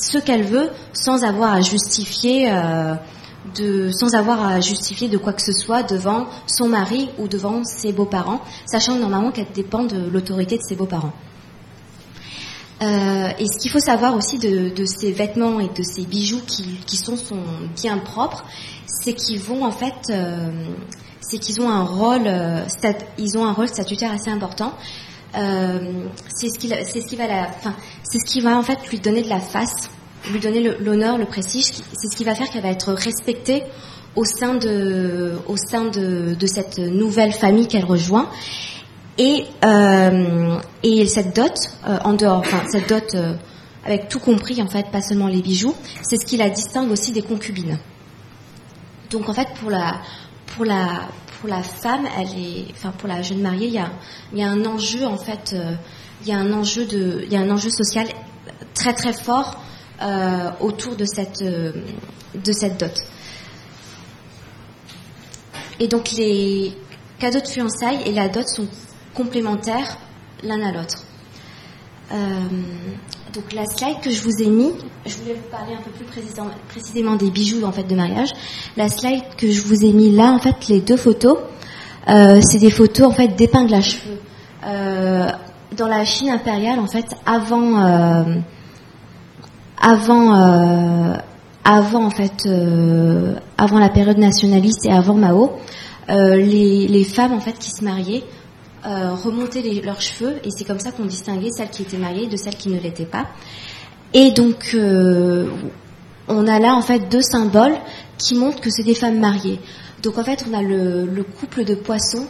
ce 0.00 0.18
qu'elle 0.18 0.44
veut 0.44 0.70
sans 0.92 1.24
avoir 1.24 1.52
à 1.52 1.60
justifier 1.60 2.50
euh, 2.50 2.94
de, 3.56 3.90
sans 3.90 4.14
avoir 4.14 4.46
à 4.46 4.60
justifier 4.60 5.08
de 5.08 5.18
quoi 5.18 5.32
que 5.32 5.42
ce 5.42 5.52
soit 5.52 5.82
devant 5.82 6.26
son 6.46 6.68
mari 6.68 7.08
ou 7.18 7.28
devant 7.28 7.64
ses 7.64 7.92
beaux-parents, 7.92 8.40
sachant 8.66 8.96
normalement 8.96 9.30
qu'elle 9.30 9.52
dépend 9.54 9.84
de 9.84 10.08
l'autorité 10.08 10.56
de 10.56 10.62
ses 10.62 10.76
beaux-parents. 10.76 11.12
Euh, 12.80 13.30
et 13.38 13.46
ce 13.46 13.58
qu'il 13.58 13.72
faut 13.72 13.80
savoir 13.80 14.14
aussi 14.16 14.38
de, 14.38 14.68
de, 14.68 14.86
ces 14.86 15.10
vêtements 15.10 15.58
et 15.58 15.68
de 15.68 15.82
ces 15.82 16.04
bijoux 16.04 16.42
qui, 16.46 16.96
sont 16.96 17.16
son 17.16 17.38
bien 17.74 17.98
propres, 17.98 18.44
c'est 18.86 19.14
qu'ils 19.14 19.40
vont 19.40 19.64
en 19.64 19.72
fait, 19.72 19.94
euh, 20.10 20.50
c'est 21.20 21.38
qu'ils 21.38 21.60
ont 21.60 21.70
un 21.70 21.82
rôle 21.82 22.28
statutaire 23.68 24.12
assez 24.12 24.30
important. 24.30 24.74
C'est 25.32 26.48
ce 26.48 26.58
qui, 26.58 28.40
va 28.40 28.58
en 28.58 28.62
fait 28.62 28.78
lui 28.90 28.98
donner 28.98 29.22
de 29.22 29.28
la 29.28 29.40
face, 29.40 29.90
lui 30.30 30.40
donner 30.40 30.60
l'honneur, 30.80 31.18
le, 31.18 31.26
prestige. 31.26 31.64
C'est 31.64 32.10
ce 32.10 32.16
qui 32.16 32.24
va 32.24 32.34
faire 32.34 32.50
qu'elle 32.50 32.62
va 32.62 32.70
être 32.70 32.92
respectée 32.92 33.62
au 34.16 34.24
sein 34.24 34.54
de, 34.54 36.46
cette 36.46 36.78
nouvelle 36.78 37.32
famille 37.32 37.68
qu'elle 37.68 37.84
rejoint. 37.84 38.28
Et, 39.18 39.44
euh, 39.64 40.58
et 40.84 41.08
cette 41.08 41.34
dot, 41.34 41.52
euh, 41.88 41.98
en 42.04 42.12
dehors, 42.12 42.44
cette 42.70 42.88
dot 42.88 43.14
euh, 43.16 43.34
avec 43.84 44.08
tout 44.08 44.20
compris 44.20 44.62
en 44.62 44.68
fait, 44.68 44.90
pas 44.92 45.02
seulement 45.02 45.26
les 45.26 45.42
bijoux, 45.42 45.74
c'est 46.02 46.16
ce 46.20 46.24
qui 46.24 46.36
la 46.36 46.50
distingue 46.50 46.90
aussi 46.92 47.10
des 47.10 47.22
concubines. 47.22 47.78
Donc 49.10 49.28
en 49.28 49.34
fait 49.34 49.48
pour 49.60 49.70
la, 49.70 50.00
pour 51.40 51.48
la 51.48 51.62
femme, 51.62 52.06
elle 52.18 52.38
est, 52.38 52.66
enfin 52.72 52.90
pour 52.90 53.08
la 53.08 53.22
jeune 53.22 53.40
mariée, 53.40 53.68
il 53.68 54.38
y 54.38 54.42
a, 54.42 54.50
un 54.50 54.64
enjeu 54.64 55.06
en 55.06 55.16
fait, 55.16 55.52
euh, 55.52 55.74
il 56.22 56.28
y 56.28 56.32
a 56.32 56.38
un 56.38 56.52
enjeu 56.52 56.84
de, 56.86 57.22
il 57.24 57.32
y 57.32 57.36
a 57.36 57.40
un 57.40 57.50
enjeu 57.50 57.70
social 57.70 58.06
très 58.74 58.92
très 58.92 59.12
fort 59.12 59.60
euh, 60.02 60.50
autour 60.60 60.96
de 60.96 61.04
cette, 61.04 61.42
euh, 61.42 61.72
de 62.34 62.52
cette 62.52 62.78
dot. 62.80 62.92
Et 65.80 65.86
donc 65.86 66.10
les 66.12 66.76
cadeaux 67.18 67.40
de 67.40 67.46
fiançailles 67.46 68.02
et 68.04 68.12
la 68.12 68.28
dot 68.28 68.46
sont 68.48 68.66
complémentaires 69.14 69.96
l'un 70.42 70.60
à 70.62 70.72
l'autre. 70.72 71.04
Donc 73.34 73.52
la 73.52 73.64
slide 73.66 74.00
que 74.00 74.10
je 74.10 74.22
vous 74.22 74.42
ai 74.42 74.48
mis, 74.48 74.72
je 75.06 75.16
voulais 75.16 75.34
vous 75.34 75.50
parler 75.50 75.74
un 75.74 75.82
peu 75.82 75.90
plus 75.90 76.04
précisément, 76.68 77.16
des 77.16 77.30
bijoux 77.30 77.64
en 77.64 77.72
fait 77.72 77.84
de 77.84 77.94
mariage. 77.94 78.30
La 78.76 78.88
slide 78.88 79.22
que 79.36 79.50
je 79.50 79.62
vous 79.62 79.84
ai 79.84 79.92
mis 79.92 80.10
là, 80.10 80.32
en 80.32 80.38
fait, 80.38 80.68
les 80.68 80.80
deux 80.80 80.96
photos, 80.96 81.38
c'est 82.06 82.58
des 82.58 82.70
photos 82.70 83.08
en 83.08 83.12
fait 83.12 83.28
d'épingles 83.28 83.74
à 83.74 83.80
cheveux. 83.80 84.18
dans 85.76 85.88
la 85.88 86.04
Chine 86.04 86.30
impériale, 86.30 86.78
en 86.78 86.86
fait, 86.86 87.14
avant 87.26 88.34
euh, 89.80 91.14
avant 91.64 92.04
en 92.04 92.10
fait, 92.10 92.46
euh, 92.46 93.34
avant 93.56 93.78
la 93.78 93.88
période 93.88 94.18
nationaliste 94.18 94.86
et 94.86 94.92
avant 94.92 95.14
Mao, 95.14 95.52
euh, 96.08 96.36
les, 96.36 96.88
les, 96.88 97.04
femmes 97.04 97.32
en 97.34 97.40
fait 97.40 97.58
qui 97.58 97.70
se 97.70 97.84
mariaient 97.84 98.24
remontaient 98.84 99.62
leurs 99.84 100.00
cheveux 100.00 100.36
et 100.44 100.50
c'est 100.50 100.64
comme 100.64 100.80
ça 100.80 100.92
qu'on 100.92 101.04
distinguait 101.04 101.50
celles 101.50 101.70
qui 101.70 101.82
étaient 101.82 101.96
mariées 101.96 102.26
de 102.26 102.36
celles 102.36 102.56
qui 102.56 102.68
ne 102.68 102.78
l'étaient 102.78 103.06
pas. 103.06 103.26
Et 104.14 104.30
donc 104.30 104.76
on 106.28 106.46
a 106.46 106.58
là 106.58 106.74
en 106.74 106.82
fait 106.82 107.08
deux 107.08 107.22
symboles 107.22 107.76
qui 108.18 108.34
montrent 108.34 108.60
que 108.60 108.70
c'est 108.70 108.84
des 108.84 108.94
femmes 108.94 109.18
mariées. 109.18 109.60
Donc 110.02 110.18
en 110.18 110.24
fait 110.24 110.44
on 110.50 110.54
a 110.54 110.62
le, 110.62 111.06
le 111.06 111.22
couple 111.24 111.64
de 111.64 111.74
poissons 111.74 112.26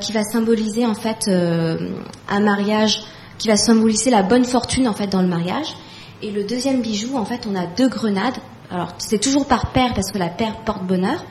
qui 0.00 0.12
va 0.12 0.22
symboliser 0.22 0.86
en 0.86 0.94
fait 0.94 1.28
un 1.28 2.40
mariage, 2.40 3.02
qui 3.38 3.48
va 3.48 3.56
symboliser 3.56 4.10
la 4.10 4.22
bonne 4.22 4.44
fortune 4.44 4.86
en 4.86 4.94
fait 4.94 5.08
dans 5.08 5.22
le 5.22 5.28
mariage. 5.28 5.74
Et 6.22 6.30
le 6.30 6.44
deuxième 6.44 6.80
bijou, 6.80 7.18
en 7.18 7.24
fait, 7.26 7.46
on 7.46 7.54
a 7.54 7.66
deux 7.66 7.88
grenades. 7.88 8.36
Alors, 8.70 8.94
c'est 8.96 9.18
toujours 9.18 9.46
par 9.46 9.72
paire 9.72 9.92
parce 9.94 10.10
que 10.10 10.16
la 10.16 10.28
paire 10.28 10.56
porte 10.64 10.82
bonheur. 10.84 11.22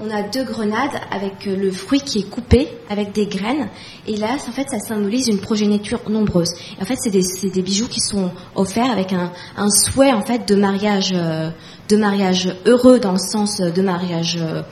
On 0.00 0.10
a 0.10 0.22
deux 0.22 0.44
grenades 0.44 1.00
avec 1.10 1.48
euh, 1.48 1.56
le 1.56 1.72
fruit 1.72 2.00
qui 2.00 2.20
est 2.20 2.30
coupé 2.30 2.68
avec 2.88 3.12
des 3.12 3.26
graines. 3.26 3.68
Et 4.06 4.16
là, 4.16 4.28
en 4.34 4.52
fait, 4.52 4.68
ça 4.70 4.78
symbolise 4.78 5.26
une 5.26 5.40
progéniture 5.40 6.00
nombreuse. 6.08 6.50
en 6.80 6.84
fait, 6.84 6.94
c'est 6.96 7.10
des, 7.10 7.62
bijoux 7.62 7.88
qui 7.88 8.00
sont 8.00 8.30
offerts 8.54 8.90
avec 8.92 9.12
un, 9.12 9.32
souhait 9.70 10.12
en 10.12 10.22
fait 10.22 10.46
de 10.46 10.54
mariage, 10.54 11.12
euh, 11.12 11.50
de 11.88 11.96
mariage 11.96 12.54
heureux 12.64 13.00
dans 13.00 13.12
le 13.12 13.18
sens 13.18 13.60
de 13.60 13.82
mariage 13.82 14.38
euh, 14.40 14.62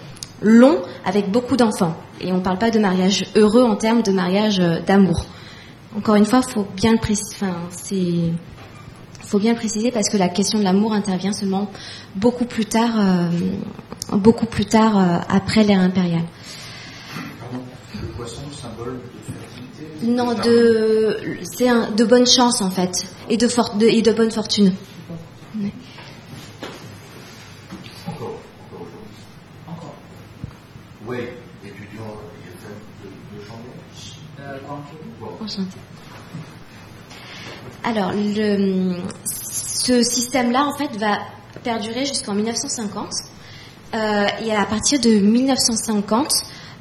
long 0.43 0.81
avec 1.05 1.31
beaucoup 1.33 1.57
d'enfants. 1.57 1.97
Et 2.21 2.33
on 2.33 2.37
ne 2.37 2.43
parle 2.43 2.59
pas 2.59 2.71
de 2.71 2.79
mariage 2.79 3.27
heureux 3.35 3.65
en 3.65 3.75
termes 3.75 4.03
de 4.03 4.13
mariage 4.13 4.59
d'amour. 4.87 5.27
Encore 5.97 6.15
une 6.15 6.27
fois, 6.27 6.43
faut 6.43 6.67
bien 6.77 6.93
le 6.93 6.99
préciser. 6.99 7.35
Enfin, 7.35 7.57
c'est 7.71 8.33
faut 9.27 9.39
bien 9.39 9.55
préciser 9.55 9.91
parce 9.91 10.09
que 10.09 10.17
la 10.17 10.29
question 10.29 10.59
de 10.59 10.65
l'amour 10.65 10.93
intervient 10.93 11.33
seulement 11.33 11.71
beaucoup 12.15 12.45
plus 12.45 12.65
tard, 12.65 12.95
euh, 12.99 13.29
beaucoup 14.13 14.47
plus 14.47 14.65
tard 14.67 14.97
euh, 14.97 15.19
après 15.29 15.65
l'ère 15.65 15.81
impériale. 15.81 16.25
Pardon, 17.41 17.65
le 18.01 18.09
poisson, 18.09 18.43
symbole 18.53 19.01
de 19.01 19.33
fertilité 19.33 20.07
Non, 20.07 20.35
de, 20.35 21.39
c'est 21.43 21.69
un, 21.69 21.91
de 21.91 22.05
bonne 22.05 22.27
chance 22.27 22.63
en 22.63 22.71
fait, 22.71 23.07
et 23.29 23.37
de, 23.37 23.49
for, 23.49 23.75
de, 23.75 23.87
et 23.87 24.03
de 24.03 24.13
bonne 24.13 24.31
fortune. 24.31 24.73
Oui. 25.59 25.73
Encore, 28.07 28.39
encore 28.71 28.87
aujourd'hui. 28.87 29.17
Encore. 29.67 29.95
Oui, 31.07 31.17
étudiant, 31.65 32.15
il 32.39 32.47
y 32.47 32.53
a 32.53 32.55
de, 32.63 33.43
de 33.43 33.45
changer. 33.45 33.63
Euh, 34.41 34.59
Enchanté. 35.43 35.79
Alors, 37.87 38.11
ce 39.25 40.03
système-là, 40.03 40.65
en 40.65 40.77
fait, 40.77 40.97
va 40.97 41.19
perdurer 41.63 42.05
jusqu'en 42.05 42.35
1950. 42.35 43.07
Euh, 43.95 44.27
et 44.45 44.53
à 44.53 44.67
partir 44.67 44.99
de 44.99 45.11
1950, 45.21 46.29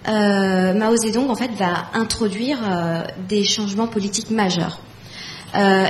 euh, 0.07 0.73
Mao 0.73 0.97
Zedong, 0.97 1.29
en 1.29 1.35
fait, 1.35 1.51
va 1.51 1.91
introduire 1.93 2.57
euh, 2.63 3.03
des 3.29 3.43
changements 3.43 3.85
politiques 3.85 4.31
majeurs. 4.31 4.79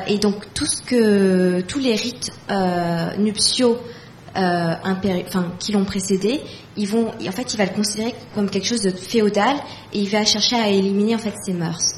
et 0.08 0.18
donc, 0.18 0.54
tout 0.54 0.66
ce 0.66 0.82
que, 0.82 1.62
tous 1.62 1.80
les 1.80 1.96
rites 1.96 2.32
nuptiaux 3.18 3.78
qui 5.60 5.72
l'ont 5.72 5.86
précédé, 5.86 6.42
ils 6.76 6.90
vont, 6.90 7.08
en 7.08 7.32
fait, 7.32 7.54
il 7.54 7.58
va 7.58 7.64
le 7.64 7.74
considérer 7.74 8.14
comme 8.36 8.50
quelque 8.50 8.68
chose 8.68 8.82
de 8.82 8.92
féodal 8.92 9.56
et 9.94 10.00
il 10.00 10.10
va 10.10 10.26
chercher 10.26 10.58
à 10.58 10.68
éliminer 10.68 11.16
en 11.16 11.20
fait 11.20 11.34
ces 11.46 11.54
mœurs. 11.54 11.96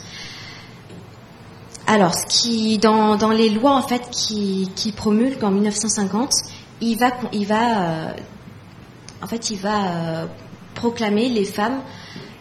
Alors, 1.89 2.13
ce 2.13 2.25
qui, 2.25 2.77
dans, 2.79 3.31
les 3.31 3.49
lois 3.49 3.71
en 3.71 3.81
fait 3.81 4.09
qui, 4.11 4.69
qui 4.75 4.91
promulguent 4.91 5.45
en 5.45 5.51
1950, 5.51 6.33
il 6.81 6.97
va, 6.97 7.11
il 7.31 7.47
va, 7.47 7.81
euh, 7.81 8.13
en 9.21 9.27
fait, 9.27 9.49
il 9.51 9.57
va 9.57 9.85
euh, 9.85 10.25
proclamer 10.75 11.29
les 11.29 11.45
femmes 11.45 11.79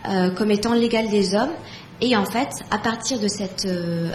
euh, 0.08 0.30
comme 0.30 0.50
étant 0.50 0.74
l'égale 0.74 1.08
des 1.10 1.36
hommes. 1.36 1.52
Et 2.00 2.16
en 2.16 2.24
fait, 2.24 2.48
à 2.72 2.78
partir 2.78 3.20
de 3.20 3.28
cette, 3.28 3.68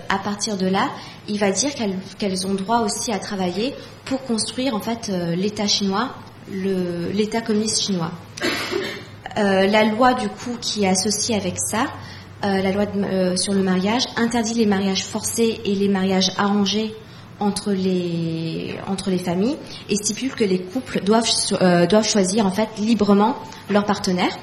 à 0.09 0.17
partir 0.17 0.57
de 0.57 0.67
là, 0.67 0.89
il 1.29 1.39
va 1.39 1.49
dire 1.49 1.73
qu'elles 1.73 1.97
qu'elles 2.19 2.45
ont 2.45 2.53
droit 2.53 2.81
aussi 2.81 3.11
à 3.11 3.17
travailler 3.17 3.73
pour 4.05 4.21
construire 4.23 4.75
en 4.75 4.81
fait 4.81 5.07
l'État 5.07 5.65
chinois, 5.65 6.13
l'État 6.51 7.41
communiste 7.41 7.81
chinois. 7.81 8.11
la 9.35 9.83
loi 9.85 10.13
du 10.13 10.29
coup 10.29 10.57
qui 10.61 10.83
est 10.83 10.89
associée 10.89 11.35
avec 11.35 11.55
ça, 11.57 11.87
euh, 12.43 12.59
la 12.59 12.71
loi 12.71 12.85
euh, 12.95 13.35
sur 13.35 13.53
le 13.53 13.61
mariage 13.61 14.01
interdit 14.17 14.55
les 14.55 14.65
mariages 14.65 15.05
forcés 15.05 15.61
et 15.63 15.75
les 15.75 15.87
mariages 15.87 16.31
arrangés 16.39 16.95
entre 17.39 17.71
les, 17.71 18.75
familles 19.23 19.57
et 19.89 19.95
stipule 19.95 20.33
que 20.33 20.43
les 20.43 20.59
couples 20.59 21.03
doivent, 21.03 21.29
euh, 21.61 22.01
choisir 22.01 22.47
en 22.47 22.51
fait 22.51 22.69
librement 22.79 23.35
leur 23.69 23.85
partenaire. 23.85 24.35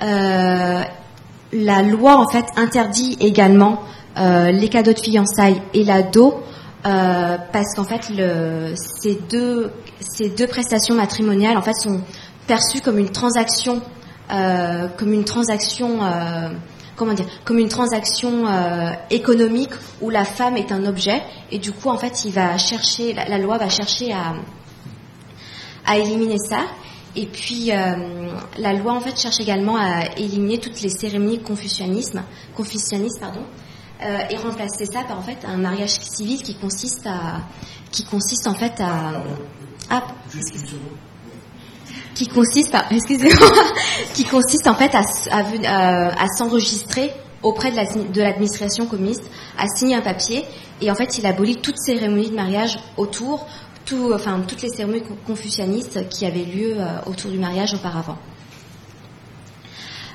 la 0.00 1.82
loi 1.82 2.16
en 2.16 2.28
fait 2.28 2.46
interdit 2.56 3.18
également 3.20 3.82
les 4.16 4.68
cadeaux 4.70 4.94
de 4.94 5.00
fiançailles 5.00 5.60
et 5.74 5.84
la 5.84 6.02
dot 6.02 6.42
parce 6.82 7.74
qu'en 7.74 7.84
fait 7.84 8.10
ces, 8.74 9.18
deux, 9.28 9.70
prestations 10.48 10.94
matrimoniales 10.94 11.58
en 11.58 11.62
fait 11.62 11.74
sont 11.74 12.00
perçues 12.46 12.80
comme 12.80 12.98
une 12.98 13.10
transaction 13.10 13.82
comme 14.28 15.12
une 15.12 15.24
transaction, 15.24 15.98
comment 17.00 17.14
dire, 17.14 17.24
comme 17.46 17.58
une 17.58 17.70
transaction 17.70 18.46
euh, 18.46 18.90
économique 19.08 19.70
où 20.02 20.10
la 20.10 20.26
femme 20.26 20.58
est 20.58 20.70
un 20.70 20.84
objet 20.84 21.22
et 21.50 21.58
du 21.58 21.72
coup 21.72 21.88
en 21.88 21.96
fait 21.96 22.26
il 22.26 22.32
va 22.32 22.58
chercher, 22.58 23.14
la, 23.14 23.38
loi 23.38 23.56
va 23.56 23.70
chercher 23.70 24.12
à, 24.12 24.34
à 25.86 25.96
éliminer 25.96 26.36
ça. 26.36 26.66
Et 27.16 27.24
puis 27.24 27.70
la 28.58 28.72
loi 28.74 28.92
en 28.92 29.00
fait 29.00 29.18
cherche 29.18 29.40
également 29.40 29.76
à 29.76 30.04
éliminer 30.18 30.58
toutes 30.58 30.80
les 30.82 30.90
cérémonies 30.90 31.40
confucianisme, 31.40 32.22
confucianistes 32.54 33.18
pardon, 33.18 33.44
et 34.02 34.36
remplacer 34.36 34.84
ça 34.84 35.02
par 35.02 35.18
en 35.18 35.22
fait 35.22 35.38
un 35.44 35.56
mariage 35.56 35.98
civil 36.02 36.42
qui 36.42 36.54
consiste 36.54 37.06
à, 37.06 37.40
qui 37.90 38.04
consiste 38.04 38.46
en 38.46 38.54
fait 38.54 38.74
à, 38.78 39.22
à 39.88 40.02
qui 42.20 42.28
consiste, 42.28 42.76
excusez-moi, 42.90 43.48
qui 44.14 44.24
consiste 44.24 44.66
en 44.66 44.74
fait 44.74 44.94
à, 44.94 45.04
à, 45.32 46.26
s'enregistrer 46.36 47.10
auprès 47.42 47.70
de 47.70 48.20
l'administration 48.20 48.84
communiste, 48.84 49.22
à 49.56 49.66
signer 49.66 49.94
un 49.94 50.02
papier, 50.02 50.44
et 50.82 50.90
en 50.90 50.94
fait 50.94 51.16
il 51.16 51.24
abolit 51.24 51.56
toute 51.56 51.78
cérémonie 51.78 52.28
de 52.28 52.34
mariage 52.34 52.78
autour, 52.98 53.46
tout, 53.86 54.12
enfin 54.14 54.38
toutes 54.46 54.60
les 54.60 54.68
cérémonies 54.68 55.02
confucianistes 55.26 56.10
qui 56.10 56.26
avaient 56.26 56.44
lieu 56.44 56.74
euh, 56.76 56.98
autour 57.06 57.30
du 57.30 57.38
mariage 57.38 57.72
auparavant. 57.72 58.18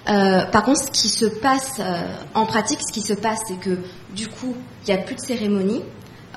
Euh, 0.08 0.46
par 0.46 0.62
contre, 0.62 0.84
ce 0.84 0.92
qui 0.92 1.10
se 1.10 1.26
passe 1.26 1.80
euh, 1.80 2.04
en 2.36 2.46
pratique, 2.46 2.82
ce 2.88 2.94
qui 2.94 3.02
se 3.02 3.14
passe, 3.14 3.40
c'est 3.48 3.60
que 3.60 3.80
du 4.16 4.28
coup, 4.28 4.56
il 4.84 4.94
n'y 4.94 5.00
a 5.00 5.02
plus 5.02 5.16
de 5.16 5.22
cérémonie. 5.22 5.82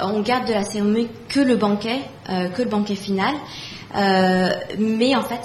On 0.00 0.20
garde 0.20 0.48
de 0.48 0.54
la 0.54 0.62
cérémonie 0.62 1.08
que 1.28 1.40
le 1.40 1.56
banquet, 1.56 1.98
que 2.54 2.62
le 2.62 2.68
banquet 2.68 2.94
final. 2.94 3.34
Euh, 3.94 4.50
mais 4.78 5.16
en 5.16 5.22
fait, 5.22 5.40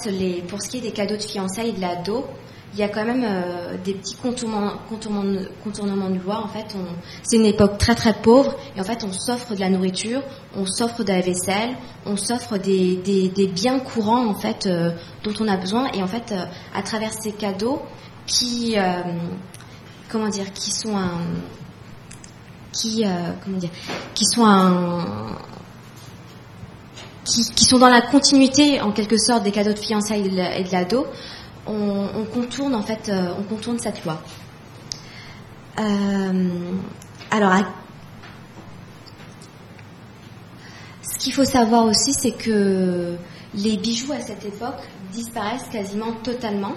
pour 0.48 0.62
ce 0.62 0.70
qui 0.70 0.78
est 0.78 0.82
des 0.82 0.92
cadeaux 0.92 1.16
de 1.16 1.22
fiançailles 1.22 1.70
et 1.70 1.74
de 1.74 1.82
la 1.82 1.96
dot, 1.96 2.26
il 2.74 2.80
y 2.80 2.84
a 2.84 2.90
quand 2.90 3.06
même 3.06 3.24
euh, 3.24 3.78
des 3.84 3.94
petits 3.94 4.16
contournements, 4.16 4.74
contournements, 4.90 6.10
de 6.10 6.18
loi. 6.20 6.44
En 6.44 6.48
fait, 6.48 6.76
c'est 7.22 7.38
une 7.38 7.46
époque 7.46 7.78
très 7.78 7.94
très 7.94 8.14
pauvre 8.14 8.56
et 8.76 8.82
en 8.82 8.84
fait, 8.84 9.04
on 9.04 9.12
s'offre 9.12 9.54
de 9.54 9.60
la 9.60 9.70
nourriture, 9.70 10.22
on 10.56 10.66
s'offre 10.66 11.04
de 11.04 11.14
la 11.14 11.22
vaisselle, 11.22 11.76
on 12.06 12.18
s'offre 12.18 12.58
des, 12.58 12.98
des, 12.98 13.48
biens 13.48 13.80
courants 13.80 14.28
en 14.28 14.34
fait 14.34 14.66
euh, 14.66 14.92
dont 15.24 15.34
on 15.40 15.48
a 15.48 15.56
besoin 15.56 15.92
et 15.94 16.02
en 16.02 16.08
fait, 16.08 16.34
à 16.74 16.82
travers 16.82 17.14
ces 17.14 17.32
cadeaux 17.32 17.82
qui, 18.26 18.76
comment 20.10 20.30
dire, 20.30 20.52
qui 20.54 20.72
sont 20.72 20.98
un, 20.98 21.20
qui, 22.72 23.04
comment 23.44 23.58
dire, 23.58 23.70
qui 24.16 24.26
sont 24.26 24.46
un 24.46 25.06
qui, 27.26 27.64
sont 27.64 27.80
dans 27.80 27.90
la 27.90 28.02
continuité 28.02 28.82
en 28.82 28.92
quelque 28.92 29.18
sorte 29.18 29.44
des 29.44 29.52
cadeaux 29.52 29.74
de 29.74 29.80
fiançailles 29.80 30.28
et 30.28 30.64
de 30.64 30.72
l'ado, 30.72 31.08
on, 31.66 32.08
on, 32.16 32.26
contourne 32.26 32.76
en 32.76 32.82
fait, 32.82 33.10
euh, 33.10 33.34
on 33.40 33.44
contourne 33.44 33.80
cette 33.80 34.04
loi. 34.04 34.22
Euh, 35.80 36.72
alors, 37.32 37.54
ce 41.02 41.18
qu'il 41.18 41.34
faut 41.34 41.46
savoir 41.46 41.86
aussi, 41.86 42.14
c'est 42.14 42.32
que 42.32 43.16
les 43.56 43.78
bijoux 43.78 44.12
à 44.12 44.20
cette 44.20 44.46
époque 44.46 44.82
disparaissent 45.12 45.70
quasiment 45.72 46.12
totalement. 46.24 46.74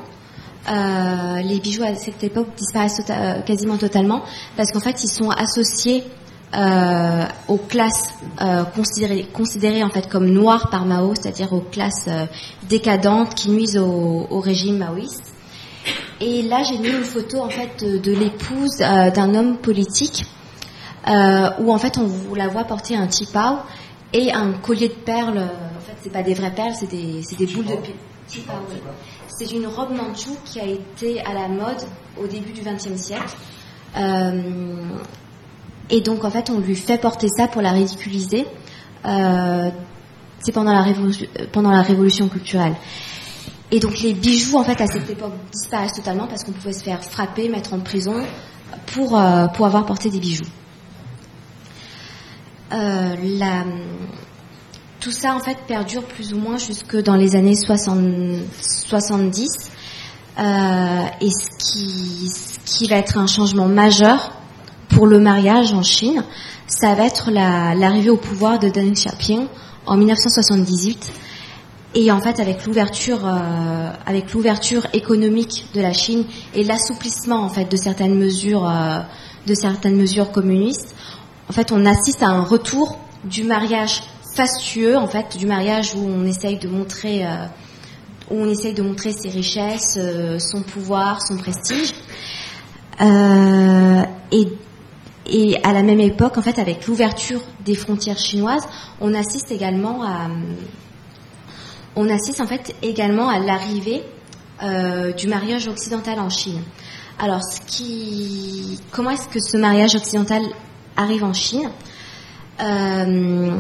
Euh, 0.68 1.42
les 1.42 1.60
bijoux 1.60 1.84
à 1.84 1.94
cette 1.94 2.22
époque 2.24 2.48
disparaissent 2.56 2.96
tota-, 2.96 3.42
quasiment 3.42 3.76
totalement 3.76 4.22
parce 4.56 4.72
qu'en 4.72 4.80
fait, 4.80 5.02
ils 5.04 5.08
sont 5.08 5.30
associés 5.30 6.04
euh, 6.54 7.24
aux 7.48 7.58
classes 7.58 8.14
euh, 8.40 8.64
considérées, 8.64 9.26
considérées, 9.32 9.82
en 9.82 9.90
fait 9.90 10.08
comme 10.08 10.26
noires 10.26 10.70
par 10.70 10.86
Mao, 10.86 11.14
c'est-à-dire 11.14 11.52
aux 11.52 11.60
classes 11.60 12.06
euh, 12.06 12.26
décadentes 12.68 13.34
qui 13.34 13.50
nuisent 13.50 13.76
au, 13.76 14.26
au, 14.30 14.40
régime 14.40 14.78
maoïste. 14.78 15.34
Et 16.20 16.42
là, 16.42 16.62
j'ai 16.62 16.78
mis 16.78 16.88
une 16.88 17.04
photo 17.04 17.40
en 17.40 17.48
fait 17.48 17.84
de, 17.84 17.98
de 17.98 18.12
l'épouse 18.12 18.78
d'un 18.78 19.34
homme 19.34 19.58
politique 19.58 20.24
où 21.06 21.72
en 21.72 21.78
fait 21.78 21.98
on 21.98 22.34
la 22.34 22.48
voit 22.48 22.64
porter 22.64 22.96
un 22.96 23.08
chipao 23.08 23.58
et 24.12 24.32
un 24.32 24.52
collier 24.52 24.88
de 24.88 24.94
perles. 24.94 25.38
En 25.38 25.80
fait, 25.80 25.96
c'est 26.02 26.12
pas 26.12 26.22
des 26.22 26.34
vraies 26.34 26.54
perles, 26.54 26.74
c'est 26.74 26.90
des, 26.90 27.22
c'est 27.22 27.38
des 27.38 27.46
boules 27.46 27.66
de 27.66 27.76
chipao. 28.28 28.54
C'est 29.28 29.52
une 29.52 29.66
robe 29.66 29.90
manchoue 29.90 30.38
qui 30.44 30.58
a 30.58 30.64
été 30.64 31.20
à 31.20 31.34
la 31.34 31.48
mode 31.48 31.82
au 32.18 32.26
début 32.26 32.52
du 32.52 32.62
XXe 32.62 32.96
siècle. 32.96 33.36
Euh, 33.96 34.42
et 35.90 36.00
donc, 36.00 36.24
en 36.24 36.30
fait, 36.30 36.50
on 36.50 36.58
lui 36.58 36.74
fait 36.74 36.98
porter 36.98 37.28
ça 37.28 37.46
pour 37.46 37.62
la 37.62 37.70
ridiculiser. 37.70 38.46
Euh, 39.04 39.70
c'est 40.40 40.52
pendant 40.52 40.72
la, 40.72 40.82
révolution, 41.82 42.28
culturelle. 42.28 42.74
Et 43.70 43.80
donc, 43.80 44.00
les 44.00 44.12
bijoux, 44.12 44.58
en 44.58 44.64
fait, 44.64 44.80
à 44.80 44.86
cette 44.86 45.08
époque, 45.08 45.32
disparaissent 45.52 45.94
totalement 45.94 46.26
parce 46.26 46.44
qu'on 46.44 46.52
pouvait 46.52 46.72
se 46.72 46.84
faire 46.84 47.02
frapper, 47.02 47.48
mettre 47.48 47.72
en 47.72 47.80
prison 47.80 48.14
pour, 48.86 49.18
euh, 49.18 49.46
pour 49.48 49.66
avoir 49.66 49.86
porté 49.86 50.10
des 50.10 50.20
bijoux. 50.20 50.44
Euh, 52.72 53.14
tout 55.00 55.12
ça, 55.12 55.34
en 55.34 55.40
fait, 55.40 55.56
perdure 55.68 56.04
plus 56.04 56.32
ou 56.32 56.38
moins 56.38 56.58
jusque 56.58 56.96
dans 56.96 57.16
les 57.16 57.36
années 57.36 57.56
60, 57.56 57.98
70. 58.60 59.70
Euh, 60.38 61.04
et 61.20 61.30
ce 61.30 62.58
qui 62.66 62.88
va 62.88 62.96
être 62.96 63.18
un 63.18 63.26
changement 63.26 63.68
majeur 63.68 64.32
pour 64.96 65.06
le 65.06 65.18
mariage 65.18 65.74
en 65.74 65.82
Chine, 65.82 66.24
ça 66.66 66.94
va 66.94 67.04
être 67.04 67.30
l'arrivée 67.30 68.06
la, 68.06 68.12
au 68.14 68.16
pouvoir 68.16 68.58
de 68.58 68.70
Deng 68.70 68.92
Xiaoping 68.92 69.46
en 69.84 69.94
1978. 69.98 71.12
Et 71.96 72.10
en 72.10 72.18
fait, 72.22 72.40
avec 72.40 72.64
l'ouverture, 72.64 73.26
euh, 73.26 73.90
avec 74.06 74.32
l'ouverture 74.32 74.86
économique 74.94 75.66
de 75.74 75.82
la 75.82 75.92
Chine 75.92 76.24
et 76.54 76.64
l'assouplissement 76.64 77.42
en 77.42 77.50
fait 77.50 77.70
de 77.70 77.76
certaines 77.76 78.14
mesures, 78.14 78.66
euh, 78.66 79.00
de 79.46 79.54
certaines 79.54 79.96
mesures 79.96 80.32
communistes, 80.32 80.94
en 81.50 81.52
fait, 81.52 81.72
on 81.72 81.84
assiste 81.84 82.22
à 82.22 82.28
un 82.28 82.42
retour 82.42 82.98
du 83.24 83.44
mariage 83.44 84.02
fastueux, 84.34 84.96
en 84.96 85.08
fait, 85.08 85.36
du 85.36 85.44
mariage 85.44 85.94
où 85.94 86.08
on 86.08 86.24
essaye 86.24 86.56
de 86.58 86.68
montrer, 86.68 87.26
euh, 87.26 87.44
où 88.30 88.36
on 88.36 88.48
essaye 88.48 88.72
de 88.72 88.82
montrer 88.82 89.12
ses 89.12 89.28
richesses, 89.28 89.98
son 90.38 90.62
pouvoir, 90.62 91.20
son 91.20 91.36
prestige. 91.36 91.92
Et 94.32 94.48
et 95.28 95.56
à 95.62 95.72
la 95.72 95.82
même 95.82 96.00
époque, 96.00 96.38
en 96.38 96.42
fait, 96.42 96.58
avec 96.58 96.86
l'ouverture 96.86 97.40
des 97.64 97.74
frontières 97.74 98.18
chinoises, 98.18 98.66
on 99.00 99.14
assiste 99.14 99.50
également 99.50 100.02
à, 100.02 100.28
on 101.96 102.08
assiste 102.08 102.40
en 102.40 102.46
fait 102.46 102.74
également 102.82 103.28
à 103.28 103.38
l'arrivée 103.38 104.02
euh, 104.62 105.12
du 105.12 105.28
mariage 105.28 105.68
occidental 105.68 106.18
en 106.20 106.30
Chine. 106.30 106.60
Alors, 107.18 107.42
ce 107.42 107.60
qui, 107.66 108.78
comment 108.90 109.10
est-ce 109.10 109.28
que 109.28 109.40
ce 109.40 109.56
mariage 109.56 109.94
occidental 109.94 110.42
arrive 110.96 111.24
en 111.24 111.32
Chine? 111.32 111.70
Euh, 112.60 113.50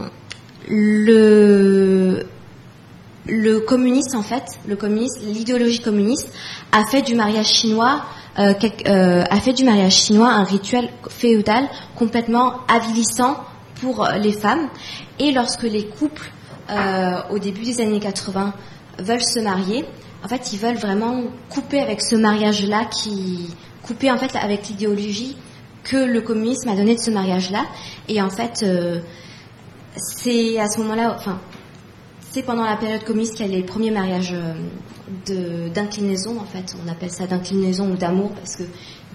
Le 0.68 2.26
le 3.28 3.58
communiste, 3.58 4.14
en 4.14 4.22
fait, 4.22 4.44
le 4.68 4.76
communiste, 4.76 5.20
l'idéologie 5.22 5.80
communiste 5.80 6.32
a 6.72 6.84
fait 6.84 7.02
du 7.02 7.14
mariage 7.14 7.48
chinois 7.48 8.02
euh, 8.38 8.54
euh, 8.86 9.24
a 9.28 9.40
fait 9.40 9.52
du 9.52 9.64
mariage 9.64 9.94
chinois 9.94 10.28
un 10.28 10.44
rituel 10.44 10.88
féodal 11.08 11.68
complètement 11.96 12.60
avilissant 12.68 13.36
pour 13.80 14.08
les 14.18 14.32
femmes. 14.32 14.68
Et 15.18 15.32
lorsque 15.32 15.62
les 15.62 15.86
couples, 15.86 16.30
euh, 16.70 17.20
au 17.30 17.38
début 17.38 17.62
des 17.62 17.80
années 17.80 18.00
80, 18.00 18.52
veulent 18.98 19.22
se 19.22 19.40
marier, 19.40 19.84
en 20.24 20.28
fait, 20.28 20.52
ils 20.52 20.58
veulent 20.58 20.76
vraiment 20.76 21.22
couper 21.48 21.80
avec 21.80 22.02
ce 22.02 22.16
mariage-là, 22.16 22.86
qui 22.86 23.48
couper 23.82 24.10
en 24.10 24.18
fait 24.18 24.34
avec 24.36 24.68
l'idéologie 24.68 25.36
que 25.84 25.96
le 25.96 26.20
communisme 26.20 26.68
a 26.68 26.74
donné 26.74 26.96
de 26.96 27.00
ce 27.00 27.10
mariage-là. 27.10 27.64
Et 28.08 28.20
en 28.20 28.30
fait, 28.30 28.62
euh, 28.62 29.00
c'est 29.96 30.58
à 30.58 30.68
ce 30.68 30.78
moment-là, 30.80 31.14
enfin, 31.16 31.38
c'est 32.36 32.42
pendant 32.42 32.64
la 32.64 32.76
période 32.76 33.02
communiste 33.02 33.38
les 33.38 33.62
premiers 33.62 33.90
mariages 33.90 34.34
d'inclinaison, 35.72 36.38
en 36.38 36.44
fait. 36.44 36.76
On 36.84 36.86
appelle 36.86 37.10
ça 37.10 37.26
d'inclinaison 37.26 37.90
ou 37.90 37.96
d'amour 37.96 38.30
parce 38.32 38.56
que 38.56 38.64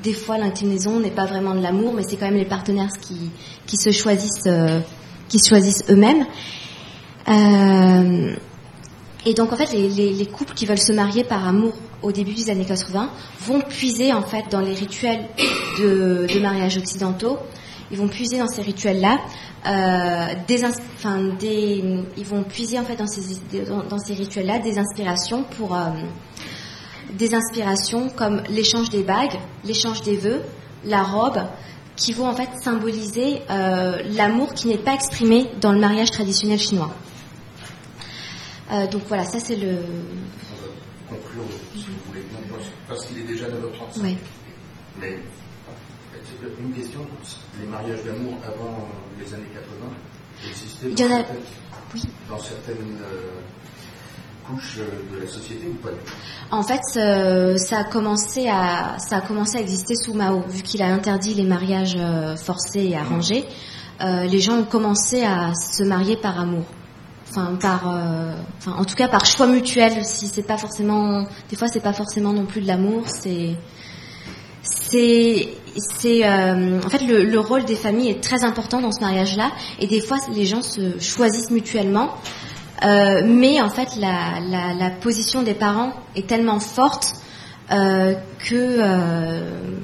des 0.02 0.14
fois 0.14 0.40
l'inclinaison 0.40 1.00
n'est 1.00 1.12
pas 1.12 1.28
vraiment 1.28 1.54
de 1.54 1.62
l'amour, 1.62 1.94
mais 1.94 2.02
c'est 2.02 2.16
quand 2.16 2.26
même 2.26 2.40
les 2.40 2.46
partenaires 2.46 2.90
qui, 3.00 3.30
qui 3.68 3.78
se 3.78 3.92
choisissent, 3.92 4.48
euh, 4.48 4.80
qui 5.30 5.38
choisissent 5.38 5.84
eux-mêmes. 5.92 6.26
Euh, 7.28 8.34
et 9.28 9.36
donc 9.36 9.54
en 9.54 9.56
fait, 9.56 9.72
les, 9.72 10.26
couples 10.26 10.56
qui 10.56 10.66
veulent 10.66 10.80
se 10.80 10.92
marier 10.92 11.24
par 11.24 11.48
amour 11.48 11.74
au 12.02 12.12
début 12.12 12.34
des 12.34 12.50
années 12.50 12.66
80 12.66 13.08
vont 13.46 13.62
puiser 13.62 14.14
en 14.14 14.24
fait 14.24 14.46
dans 14.50 14.62
les 14.62 14.74
rituels 14.74 15.28
de, 15.78 16.26
de 16.28 16.40
mariage 16.40 16.76
occidentaux. 16.76 17.38
Ils 17.92 17.98
vont 17.98 18.08
puiser 18.08 18.38
dans 18.38 18.48
ces 18.48 18.62
rituels-là 18.62 19.20
euh, 19.68 20.34
des, 20.48 20.64
enfin, 20.66 21.20
des, 21.40 21.84
ils 22.18 22.26
vont 22.26 22.44
puiser 22.44 22.80
en 22.80 22.84
fait 22.86 22.96
dans 22.96 23.08
ces, 23.08 23.22
dans, 23.66 23.84
dans 23.84 24.00
ces 24.00 24.14
rituels-là 24.14 24.60
des 24.60 24.80
inspirations 24.80 25.44
pour 25.44 25.76
euh, 25.76 25.90
des 27.14 27.36
inspirations 27.36 28.10
comme 28.10 28.42
l'échange 28.50 28.90
des 28.90 29.04
bagues, 29.04 29.38
l'échange 29.66 30.02
des 30.04 30.18
vœux, 30.18 30.42
la 30.86 31.04
robe, 31.04 31.42
qui 31.96 32.14
vont 32.14 32.28
en 32.28 32.36
fait 32.36 32.50
symboliser 32.64 33.42
euh, 33.50 34.02
l'amour 34.12 34.54
qui 34.54 34.68
n'est 34.68 34.78
pas 34.78 34.94
exprimé 34.94 35.48
dans 35.60 35.72
le 35.72 35.80
mariage 35.80 36.12
traditionnel 36.12 36.60
chinois. 36.60 36.92
Euh, 38.72 38.88
donc 38.88 39.04
voilà, 39.08 39.26
ça 39.26 39.40
c'est 39.40 39.58
le. 39.58 39.78
On 41.10 41.14
va 41.14 41.20
conclure, 41.20 41.44
si 41.76 41.86
vous 41.86 41.94
voulez, 42.08 42.26
parce 42.88 43.06
qu'il 43.06 43.20
est 43.20 43.28
déjà 43.28 43.46
9h35. 43.48 44.02
Oui. 44.02 44.18
Mais 45.00 45.20
une 46.60 46.74
question, 46.74 47.00
les 47.60 47.68
mariages 47.68 48.04
d'amour 48.04 48.36
avant 48.46 48.88
les 49.20 49.34
années 49.34 49.50
80 49.54 50.50
existaient 50.50 51.06
en 51.06 51.16
a... 51.16 51.24
oui. 51.94 52.02
dans 52.30 52.40
certaines 52.40 52.98
euh, 53.02 53.42
couches 54.48 54.78
de 54.78 55.20
la 55.20 55.28
société 55.28 55.68
ou 55.68 55.76
pas 55.76 55.90
En 56.52 56.64
fait, 56.64 56.82
euh, 56.98 57.58
ça, 57.58 57.80
a 57.80 57.84
commencé 57.84 58.48
à, 58.48 58.98
ça 59.00 59.18
a 59.18 59.22
commencé 59.22 59.58
à 59.58 59.62
exister 59.62 59.96
sous 59.96 60.14
Mao, 60.14 60.44
vu 60.48 60.62
qu'il 60.62 60.82
a 60.82 60.88
interdit 60.88 61.34
les 61.34 61.44
mariages 61.44 61.96
euh, 61.98 62.36
forcés 62.36 62.86
et 62.86 62.98
arrangés. 62.98 63.46
Euh, 64.02 64.24
les 64.24 64.40
gens 64.40 64.58
ont 64.58 64.66
commencé 64.66 65.24
à 65.24 65.54
se 65.54 65.84
marier 65.84 66.18
par 66.18 66.40
amour. 66.40 66.66
Enfin, 67.30 67.56
par, 67.62 67.90
euh, 67.90 68.34
enfin, 68.58 68.74
en 68.78 68.84
tout 68.84 68.96
cas 68.96 69.08
par 69.08 69.26
choix 69.26 69.48
mutuel. 69.48 70.04
Si 70.04 70.28
c'est 70.28 70.44
pas 70.44 70.58
forcément, 70.58 71.26
des 71.50 71.56
fois, 71.56 71.68
c'est 71.68 71.80
pas 71.80 71.94
forcément 71.94 72.34
non 72.34 72.46
plus 72.46 72.62
de 72.62 72.68
l'amour. 72.68 73.04
C'est, 73.08 73.56
c'est 74.64 75.48
c'est 75.78 76.26
euh, 76.26 76.80
en 76.86 76.90
fait 76.90 77.06
le, 77.06 77.24
le, 77.24 77.40
rôle 77.40 77.66
des 77.66 77.76
familles 77.76 78.10
est 78.10 78.22
très 78.22 78.44
important 78.44 78.82
dans 78.82 78.92
ce 78.92 79.00
mariage-là 79.02 79.52
et 79.80 79.88
des 79.88 80.02
fois 80.02 80.18
les 80.34 80.46
gens 80.46 80.62
se 80.62 81.00
choisissent 81.00 81.50
mutuellement 81.50 82.16
euh, 82.84 83.22
mais 83.26 83.62
en 83.62 83.70
fait 83.70 83.96
la, 83.98 84.40
la, 84.40 84.74
la, 84.74 84.90
position 84.90 85.44
des 85.44 85.54
parents 85.54 85.94
est 86.16 86.28
tellement 86.28 86.60
forte 86.60 87.14
euh, 87.72 88.16
que 88.40 88.56
euh, 88.56 89.78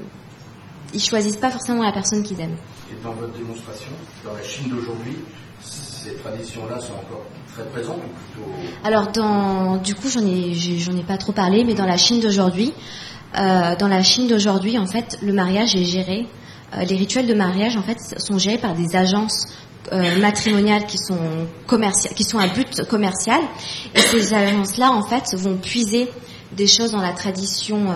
ils 0.92 1.02
choisissent 1.02 1.36
pas 1.36 1.50
forcément 1.50 1.84
la 1.84 1.92
personne 1.92 2.24
qu'ils 2.24 2.40
aiment. 2.40 2.56
Et 2.90 3.04
dans 3.04 3.12
votre 3.12 3.32
démonstration, 3.34 3.90
dans 4.24 4.32
la 4.32 4.42
Chine 4.42 4.70
d'aujourd'hui, 4.70 5.16
ces 5.60 6.14
traditions-là 6.16 6.80
sont 6.80 6.94
encore 6.94 7.24
très 7.54 7.64
présentes 7.66 7.98
ou 7.98 8.40
plutôt 8.40 8.50
Alors 8.82 9.12
dans 9.12 9.76
du 9.76 9.94
coup 9.94 10.08
j'en 10.08 10.26
ai 10.26 10.54
j'en 10.54 10.96
ai 10.96 11.02
pas 11.02 11.18
trop 11.18 11.32
parlé 11.32 11.64
mais 11.64 11.74
dans 11.74 11.86
la 11.86 11.96
Chine 11.96 12.20
d'aujourd'hui 12.20 12.72
euh, 13.36 13.76
dans 13.76 13.88
la 13.88 14.02
Chine 14.02 14.26
d'aujourd'hui, 14.26 14.78
en 14.78 14.86
fait, 14.86 15.18
le 15.22 15.32
mariage 15.32 15.76
est 15.76 15.84
géré. 15.84 16.26
Euh, 16.74 16.84
les 16.84 16.96
rituels 16.96 17.26
de 17.26 17.34
mariage, 17.34 17.76
en 17.76 17.82
fait, 17.82 17.98
sont 18.18 18.38
gérés 18.38 18.58
par 18.58 18.74
des 18.74 18.96
agences 18.96 19.48
euh, 19.92 20.18
matrimoniales 20.20 20.86
qui 20.86 20.98
sont 20.98 21.18
qui 22.14 22.24
sont 22.24 22.38
à 22.38 22.48
but 22.48 22.82
commercial. 22.88 23.40
Et 23.94 24.00
ces 24.00 24.34
agences-là, 24.34 24.92
en 24.92 25.02
fait, 25.02 25.34
vont 25.34 25.56
puiser 25.56 26.08
des 26.52 26.66
choses 26.66 26.92
dans 26.92 27.02
la 27.02 27.12
tradition 27.12 27.88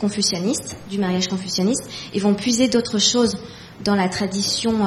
confucianiste, 0.00 0.78
du 0.90 0.98
mariage 0.98 1.28
confucianiste, 1.28 1.90
et 2.14 2.20
vont 2.20 2.32
puiser 2.32 2.68
d'autres 2.68 2.98
choses 2.98 3.36
dans 3.84 3.94
la 3.94 4.08
tradition 4.08 4.78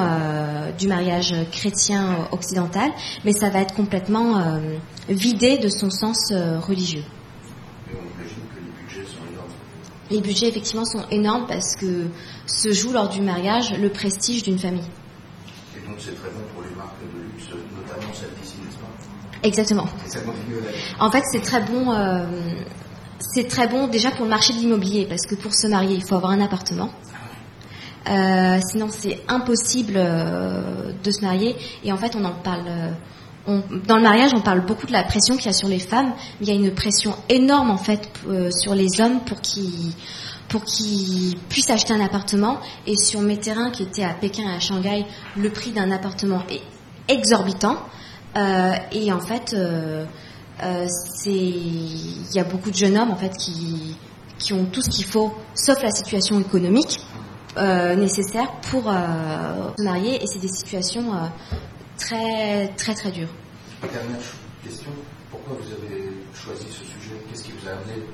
du 0.76 0.88
mariage 0.88 1.32
chrétien 1.52 2.28
occidental, 2.32 2.90
mais 3.24 3.32
ça 3.32 3.48
va 3.48 3.60
être 3.60 3.74
complètement 3.74 4.42
vidé 5.08 5.58
de 5.58 5.68
son 5.68 5.88
sens 5.88 6.32
religieux. 6.66 7.04
Les 10.12 10.20
budgets, 10.20 10.48
effectivement, 10.48 10.84
sont 10.84 11.04
énormes 11.10 11.46
parce 11.46 11.74
que 11.74 12.06
se 12.46 12.72
joue 12.72 12.92
lors 12.92 13.08
du 13.08 13.22
mariage 13.22 13.72
le 13.78 13.88
prestige 13.88 14.42
d'une 14.42 14.58
famille. 14.58 14.84
Et 15.74 15.88
donc, 15.88 15.96
c'est 15.98 16.14
très 16.14 16.28
bon 16.28 16.42
pour 16.52 16.62
les 16.62 16.74
marques 16.76 17.00
de 17.00 17.18
luxe, 17.18 17.48
notamment 17.48 18.12
celles 18.12 18.28
d'ici, 18.40 18.56
n'est-ce 18.62 18.76
pas? 18.76 19.42
Exactement. 19.42 19.86
En 21.00 21.10
fait, 21.10 21.22
c'est 21.32 21.40
très 21.40 21.62
bon. 21.62 21.92
Euh, 21.92 22.26
c'est 23.20 23.48
très 23.48 23.68
bon 23.68 23.86
déjà 23.86 24.10
pour 24.10 24.24
le 24.24 24.30
marché 24.30 24.52
de 24.52 24.58
l'immobilier 24.58 25.06
parce 25.06 25.26
que 25.26 25.34
pour 25.34 25.54
se 25.54 25.66
marier, 25.66 25.94
il 25.94 26.04
faut 26.04 26.16
avoir 26.16 26.32
un 26.32 26.40
appartement. 26.42 26.90
sinon, 28.04 28.88
c'est 28.90 29.22
impossible 29.28 29.94
de 29.94 31.10
se 31.10 31.22
marier. 31.22 31.56
Et 31.84 31.92
en 31.92 31.96
fait, 31.96 32.14
on 32.16 32.24
en 32.26 32.32
parle. 32.32 32.68
Dans 33.46 33.96
le 33.96 34.02
mariage, 34.02 34.32
on 34.34 34.40
parle 34.40 34.64
beaucoup 34.64 34.86
de 34.86 34.92
la 34.92 35.02
pression 35.02 35.36
qu'il 35.36 35.46
y 35.46 35.48
a 35.48 35.52
sur 35.52 35.68
les 35.68 35.78
femmes. 35.78 36.12
Il 36.40 36.48
y 36.48 36.50
a 36.50 36.54
une 36.54 36.72
pression 36.72 37.14
énorme 37.28 37.70
en 37.70 37.76
fait 37.76 38.08
sur 38.50 38.74
les 38.74 39.00
hommes 39.00 39.20
pour 39.20 39.40
qu'ils 40.64 41.38
puissent 41.48 41.70
acheter 41.70 41.92
un 41.92 42.00
appartement. 42.00 42.58
Et 42.86 42.96
sur 42.96 43.20
mes 43.20 43.38
terrains 43.38 43.70
qui 43.70 43.82
étaient 43.82 44.04
à 44.04 44.14
Pékin 44.14 44.44
et 44.44 44.56
à 44.56 44.60
Shanghai, 44.60 45.06
le 45.36 45.50
prix 45.50 45.72
d'un 45.72 45.90
appartement 45.90 46.42
est 46.50 46.62
exorbitant. 47.08 47.78
et 48.36 49.12
en 49.12 49.20
fait, 49.20 49.56
euh, 50.62 50.86
il 51.26 52.34
y 52.34 52.38
a 52.38 52.44
beaucoup 52.44 52.70
de 52.70 52.76
jeunes 52.76 52.96
hommes 52.96 53.10
en 53.10 53.16
fait 53.16 53.36
qui, 53.36 54.52
ont 54.52 54.64
tout 54.66 54.82
ce 54.82 54.90
qu'il 54.90 55.04
faut, 55.04 55.32
sauf 55.54 55.82
la 55.82 55.90
situation 55.90 56.38
économique 56.40 57.00
euh, 57.56 57.94
nécessaire 57.94 58.50
pour 58.70 58.88
euh, 58.88 58.92
se 59.78 59.82
marier, 59.84 60.22
et 60.22 60.26
c'est 60.26 60.40
des 60.40 60.48
situations 60.48 61.12
très 62.02 62.68
très 62.76 62.94
très 62.94 63.10
dures. 63.10 63.28
Dernière 63.82 64.18
question, 64.64 64.90
pourquoi 65.30 65.56
vous 65.60 65.72
avez 65.72 66.12
choisi 66.34 66.66
ce 66.68 66.84
sujet 66.84 67.16
Qu'est-ce 67.28 67.44
qui 67.44 67.52
vous 67.52 67.68
a 67.68 67.72
amené 67.72 68.04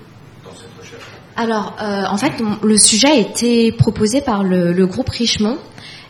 dans 0.44 0.54
cette 0.54 0.72
recherche 0.80 1.04
Alors, 1.36 1.76
en 1.80 2.16
fait, 2.16 2.32
le 2.62 2.78
sujet 2.78 3.08
a 3.08 3.16
été 3.16 3.72
proposé 3.72 4.20
par 4.20 4.44
le, 4.44 4.86
groupe 4.86 5.10
Richemont. 5.10 5.58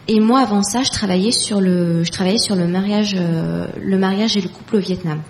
Et 0.07 0.21
moi, 0.21 0.41
avant 0.41 0.63
ça, 0.63 0.83
je 0.83 0.91
travaillais 0.91 1.33
sur 1.33 1.61
le, 1.61 2.05
je 2.05 2.11
travaillais 2.11 2.39
sur 2.39 2.55
le 2.57 2.67
mariage, 2.69 3.15
le 3.15 3.99
mariage 3.99 4.37
et 4.37 4.41
le 4.41 4.49
couple 4.49 4.77
au 4.77 4.81
Vietnam 4.81 5.21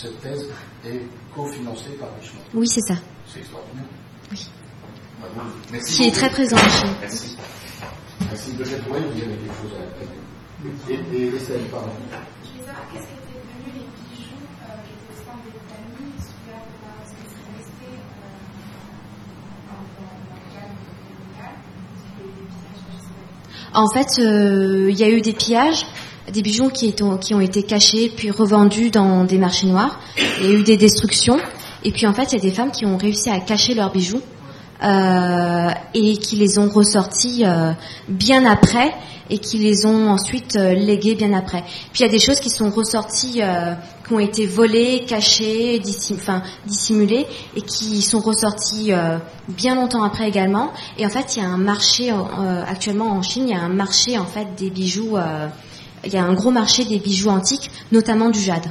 cette 0.00 0.20
thèse 0.20 0.46
est 0.86 1.02
cofinancée 1.34 1.90
par 1.98 2.08
Richemont. 2.18 2.40
Oui, 2.54 2.68
c'est 2.68 2.80
ça. 2.80 2.94
C'est 3.26 3.40
extraordinaire. 3.40 3.84
Oui. 4.30 4.46
Merci 5.72 5.96
Qui 5.96 6.08
est 6.08 6.12
très 6.12 6.30
présent. 6.30 6.56
Merci. 7.00 7.36
Merci. 8.20 8.52
De 8.52 8.64
vous 8.64 8.70
avez 8.70 8.80
quelque 8.80 9.54
chose 9.60 9.72
à 9.78 10.29
Et, 10.62 10.92
et 10.92 11.26
et 11.26 11.30
En 23.72 23.88
fait, 23.88 24.18
euh, 24.18 24.90
il 24.90 24.98
y 24.98 25.04
a 25.04 25.08
eu 25.08 25.20
des 25.20 25.32
pillages 25.32 25.86
des 26.30 26.42
bijoux 26.42 26.68
qui, 26.68 26.94
qui, 27.20 27.34
ont 27.34 27.40
été 27.40 27.62
cachés 27.62 28.12
puis 28.14 28.30
revendus 28.30 28.90
dans 28.90 29.24
des 29.24 29.38
marchés 29.38 29.66
noirs. 29.66 29.98
Il 30.40 30.46
y 30.46 30.50
a 30.50 30.58
eu 30.58 30.62
des 30.62 30.76
destructions. 30.76 31.38
Et 31.82 31.90
puis 31.90 32.06
en 32.06 32.12
fait, 32.12 32.32
il 32.32 32.34
y 32.34 32.38
a 32.38 32.40
des 32.40 32.52
femmes 32.52 32.70
qui 32.70 32.84
ont 32.86 32.96
réussi 32.96 33.30
à 33.30 33.40
cacher 33.40 33.74
leurs 33.74 33.90
bijoux 33.90 34.20
et 34.82 36.16
qui 36.18 36.36
les 36.36 36.58
ont 36.58 36.68
ressortis 36.68 37.44
euh, 37.44 37.72
bien 38.08 38.44
après 38.46 38.94
et 39.30 39.38
qui 39.38 39.58
les 39.58 39.86
ont 39.86 40.10
ensuite 40.10 40.56
euh, 40.56 40.74
légués 40.74 41.14
bien 41.14 41.32
après. 41.32 41.62
Puis 41.92 42.00
il 42.00 42.02
y 42.02 42.08
a 42.08 42.08
des 42.08 42.18
choses 42.18 42.40
qui 42.40 42.50
sont 42.50 42.68
ressorties, 42.70 43.40
euh, 43.42 43.74
qui 44.06 44.12
ont 44.12 44.18
été 44.18 44.44
volées, 44.44 45.04
cachées, 45.06 45.78
dissim 45.78 46.16
enfin 46.16 46.42
dissimulées 46.66 47.26
et 47.56 47.62
qui 47.62 48.02
sont 48.02 48.20
ressorties 48.20 48.92
euh, 48.92 49.18
bien 49.48 49.76
longtemps 49.76 50.02
après 50.02 50.28
également. 50.28 50.72
Et 50.98 51.06
en 51.06 51.08
fait, 51.08 51.36
il 51.36 51.42
y 51.42 51.46
a 51.46 51.48
un 51.48 51.58
marché 51.58 52.12
actuellement 52.66 53.12
en 53.12 53.22
Chine, 53.22 53.44
il 53.48 53.54
y 53.54 53.58
a 53.58 53.62
un 53.62 53.68
marché 53.68 54.18
en 54.18 54.26
fait 54.26 54.48
des 54.56 54.70
bijoux 54.70 55.16
il 56.02 56.12
y 56.12 56.16
a 56.16 56.24
un 56.24 56.32
gros 56.32 56.50
marché 56.50 56.86
des 56.86 56.98
bijoux 56.98 57.28
antiques, 57.28 57.70
notamment 57.92 58.30
du 58.30 58.40
jade. 58.40 58.66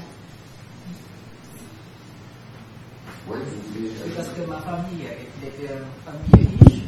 parce 3.28 4.30
que 4.30 4.50
ma 4.50 4.58
famille 4.58 5.06
était 5.42 5.72
une 5.74 5.86
famille 6.04 6.50
riche. 6.66 6.84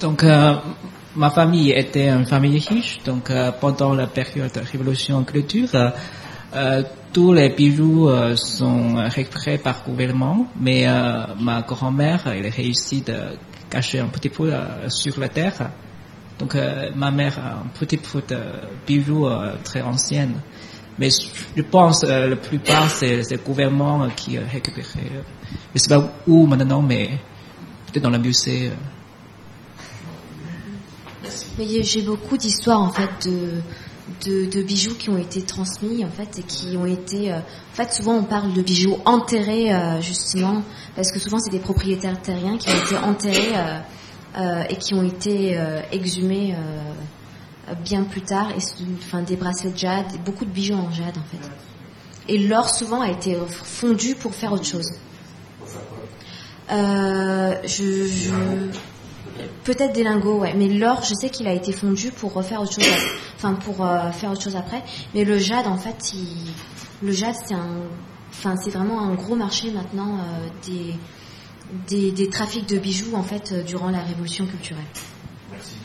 Donc, 0.00 0.24
euh, 0.24 0.54
ma 1.14 1.30
famille 1.30 1.70
était 1.70 2.08
une 2.08 2.26
famille 2.26 2.58
riche. 2.58 2.98
Donc, 3.04 3.30
euh, 3.30 3.52
pendant 3.60 3.94
la 3.94 4.06
période 4.06 4.52
de 4.52 4.60
révolution 4.60 5.22
culture, 5.24 5.68
euh, 6.54 6.82
tous 7.12 7.32
les 7.32 7.48
bijoux 7.50 8.10
sont 8.36 8.96
récupérés 9.08 9.58
par 9.58 9.82
gouvernement, 9.84 10.46
mais 10.60 10.86
ma 11.40 11.62
grand-mère, 11.62 12.26
elle 12.26 12.46
a 12.46 12.50
réussi 12.50 13.00
de 13.00 13.14
cacher 13.70 14.00
un 14.00 14.08
petit 14.08 14.28
peu 14.28 14.52
sur 14.88 15.18
la 15.18 15.28
terre. 15.30 15.70
Donc 16.38 16.54
euh, 16.54 16.90
ma 16.94 17.10
mère 17.10 17.38
a 17.38 17.60
un 17.60 17.66
petit 17.78 17.96
peu 17.96 18.22
de 18.28 18.38
bijoux 18.86 19.26
euh, 19.26 19.54
très 19.64 19.82
anciennes. 19.82 20.40
Mais 20.98 21.08
je 21.56 21.62
pense 21.62 22.00
que 22.00 22.06
euh, 22.06 22.28
la 22.30 22.36
plupart, 22.36 22.90
c'est 22.90 23.30
le 23.30 23.38
gouvernement 23.38 24.08
qui 24.14 24.38
a 24.38 24.42
récupéré. 24.42 24.84
Je 24.94 25.74
ne 25.74 25.78
sais 25.78 25.88
pas 25.88 26.12
où 26.26 26.46
maintenant, 26.46 26.82
mais 26.82 27.08
peut-être 27.86 28.02
dans 28.02 28.10
le 28.10 28.18
musée. 28.18 28.70
J'ai 31.58 32.02
beaucoup 32.02 32.36
d'histoires 32.36 32.80
en 32.80 32.90
fait 32.90 33.28
de, 34.24 34.46
de, 34.46 34.62
bijoux 34.62 34.94
qui 34.94 35.10
ont 35.10 35.18
été 35.18 35.42
transmis 35.42 36.04
en 36.04 36.10
fait 36.10 36.38
et 36.38 36.42
qui 36.42 36.76
ont 36.76 36.86
été. 36.86 37.32
en 37.32 37.42
fait, 37.74 37.92
souvent 37.92 38.14
on 38.14 38.24
parle 38.24 38.52
de 38.52 38.62
bijoux 38.62 38.96
enterrés 39.04 39.70
justement 40.00 40.62
parce 40.94 41.12
que 41.12 41.18
souvent 41.18 41.38
c'est 41.38 41.50
des 41.50 41.58
propriétaires 41.58 42.20
terriens 42.20 42.58
qui 42.58 42.70
ont 42.70 42.84
été 42.84 42.96
enterrés 42.96 43.54
euh, 44.38 44.64
et 44.68 44.76
qui 44.76 44.92
ont 44.92 45.02
été 45.02 45.56
euh, 45.56 45.80
exhumés 45.92 46.54
euh, 46.54 47.74
bien 47.82 48.04
plus 48.04 48.20
tard, 48.20 48.50
et, 48.50 48.58
enfin, 48.98 49.22
des 49.22 49.34
bracelets 49.34 49.70
de 49.70 49.78
jade, 49.78 50.04
beaucoup 50.26 50.44
de 50.44 50.50
bijoux 50.50 50.74
en 50.74 50.92
jade 50.92 51.16
en 51.16 51.24
fait. 51.30 51.50
Et 52.28 52.36
l'or 52.36 52.68
souvent 52.68 53.00
a 53.00 53.08
été 53.08 53.34
fondu 53.48 54.14
pour 54.14 54.34
faire 54.34 54.52
autre 54.52 54.66
chose. 54.66 54.92
je, 56.68 58.30
peut-être 59.64 59.92
des 59.92 60.02
lingots, 60.02 60.38
ouais. 60.38 60.54
Mais 60.54 60.68
l'or, 60.68 61.02
je 61.02 61.14
sais 61.14 61.30
qu'il 61.30 61.46
a 61.46 61.52
été 61.52 61.72
fondu 61.72 62.10
pour 62.10 62.32
refaire 62.32 62.60
autre 62.60 62.72
chose, 62.72 62.84
enfin 63.36 63.54
pour 63.54 63.86
faire 64.12 64.30
autre 64.30 64.42
chose 64.42 64.56
après. 64.56 64.82
Mais 65.14 65.24
le 65.24 65.38
jade, 65.38 65.66
en 65.66 65.76
fait, 65.76 66.12
le 67.02 67.12
jade, 67.12 67.34
c'est 67.46 67.54
un, 67.54 67.82
enfin 68.30 68.54
c'est 68.56 68.70
vraiment 68.70 69.00
un 69.00 69.14
gros 69.14 69.36
marché 69.36 69.70
maintenant 69.70 70.18
des 70.66 70.94
des, 71.88 72.12
des, 72.12 72.28
trafics 72.28 72.68
de 72.68 72.78
bijoux 72.78 73.14
en 73.14 73.22
fait 73.22 73.52
euh, 73.52 73.62
durant 73.62 73.90
la 73.90 74.00
révolution 74.00 74.46
culturelle. 74.46 74.84
Merci. 75.50 75.76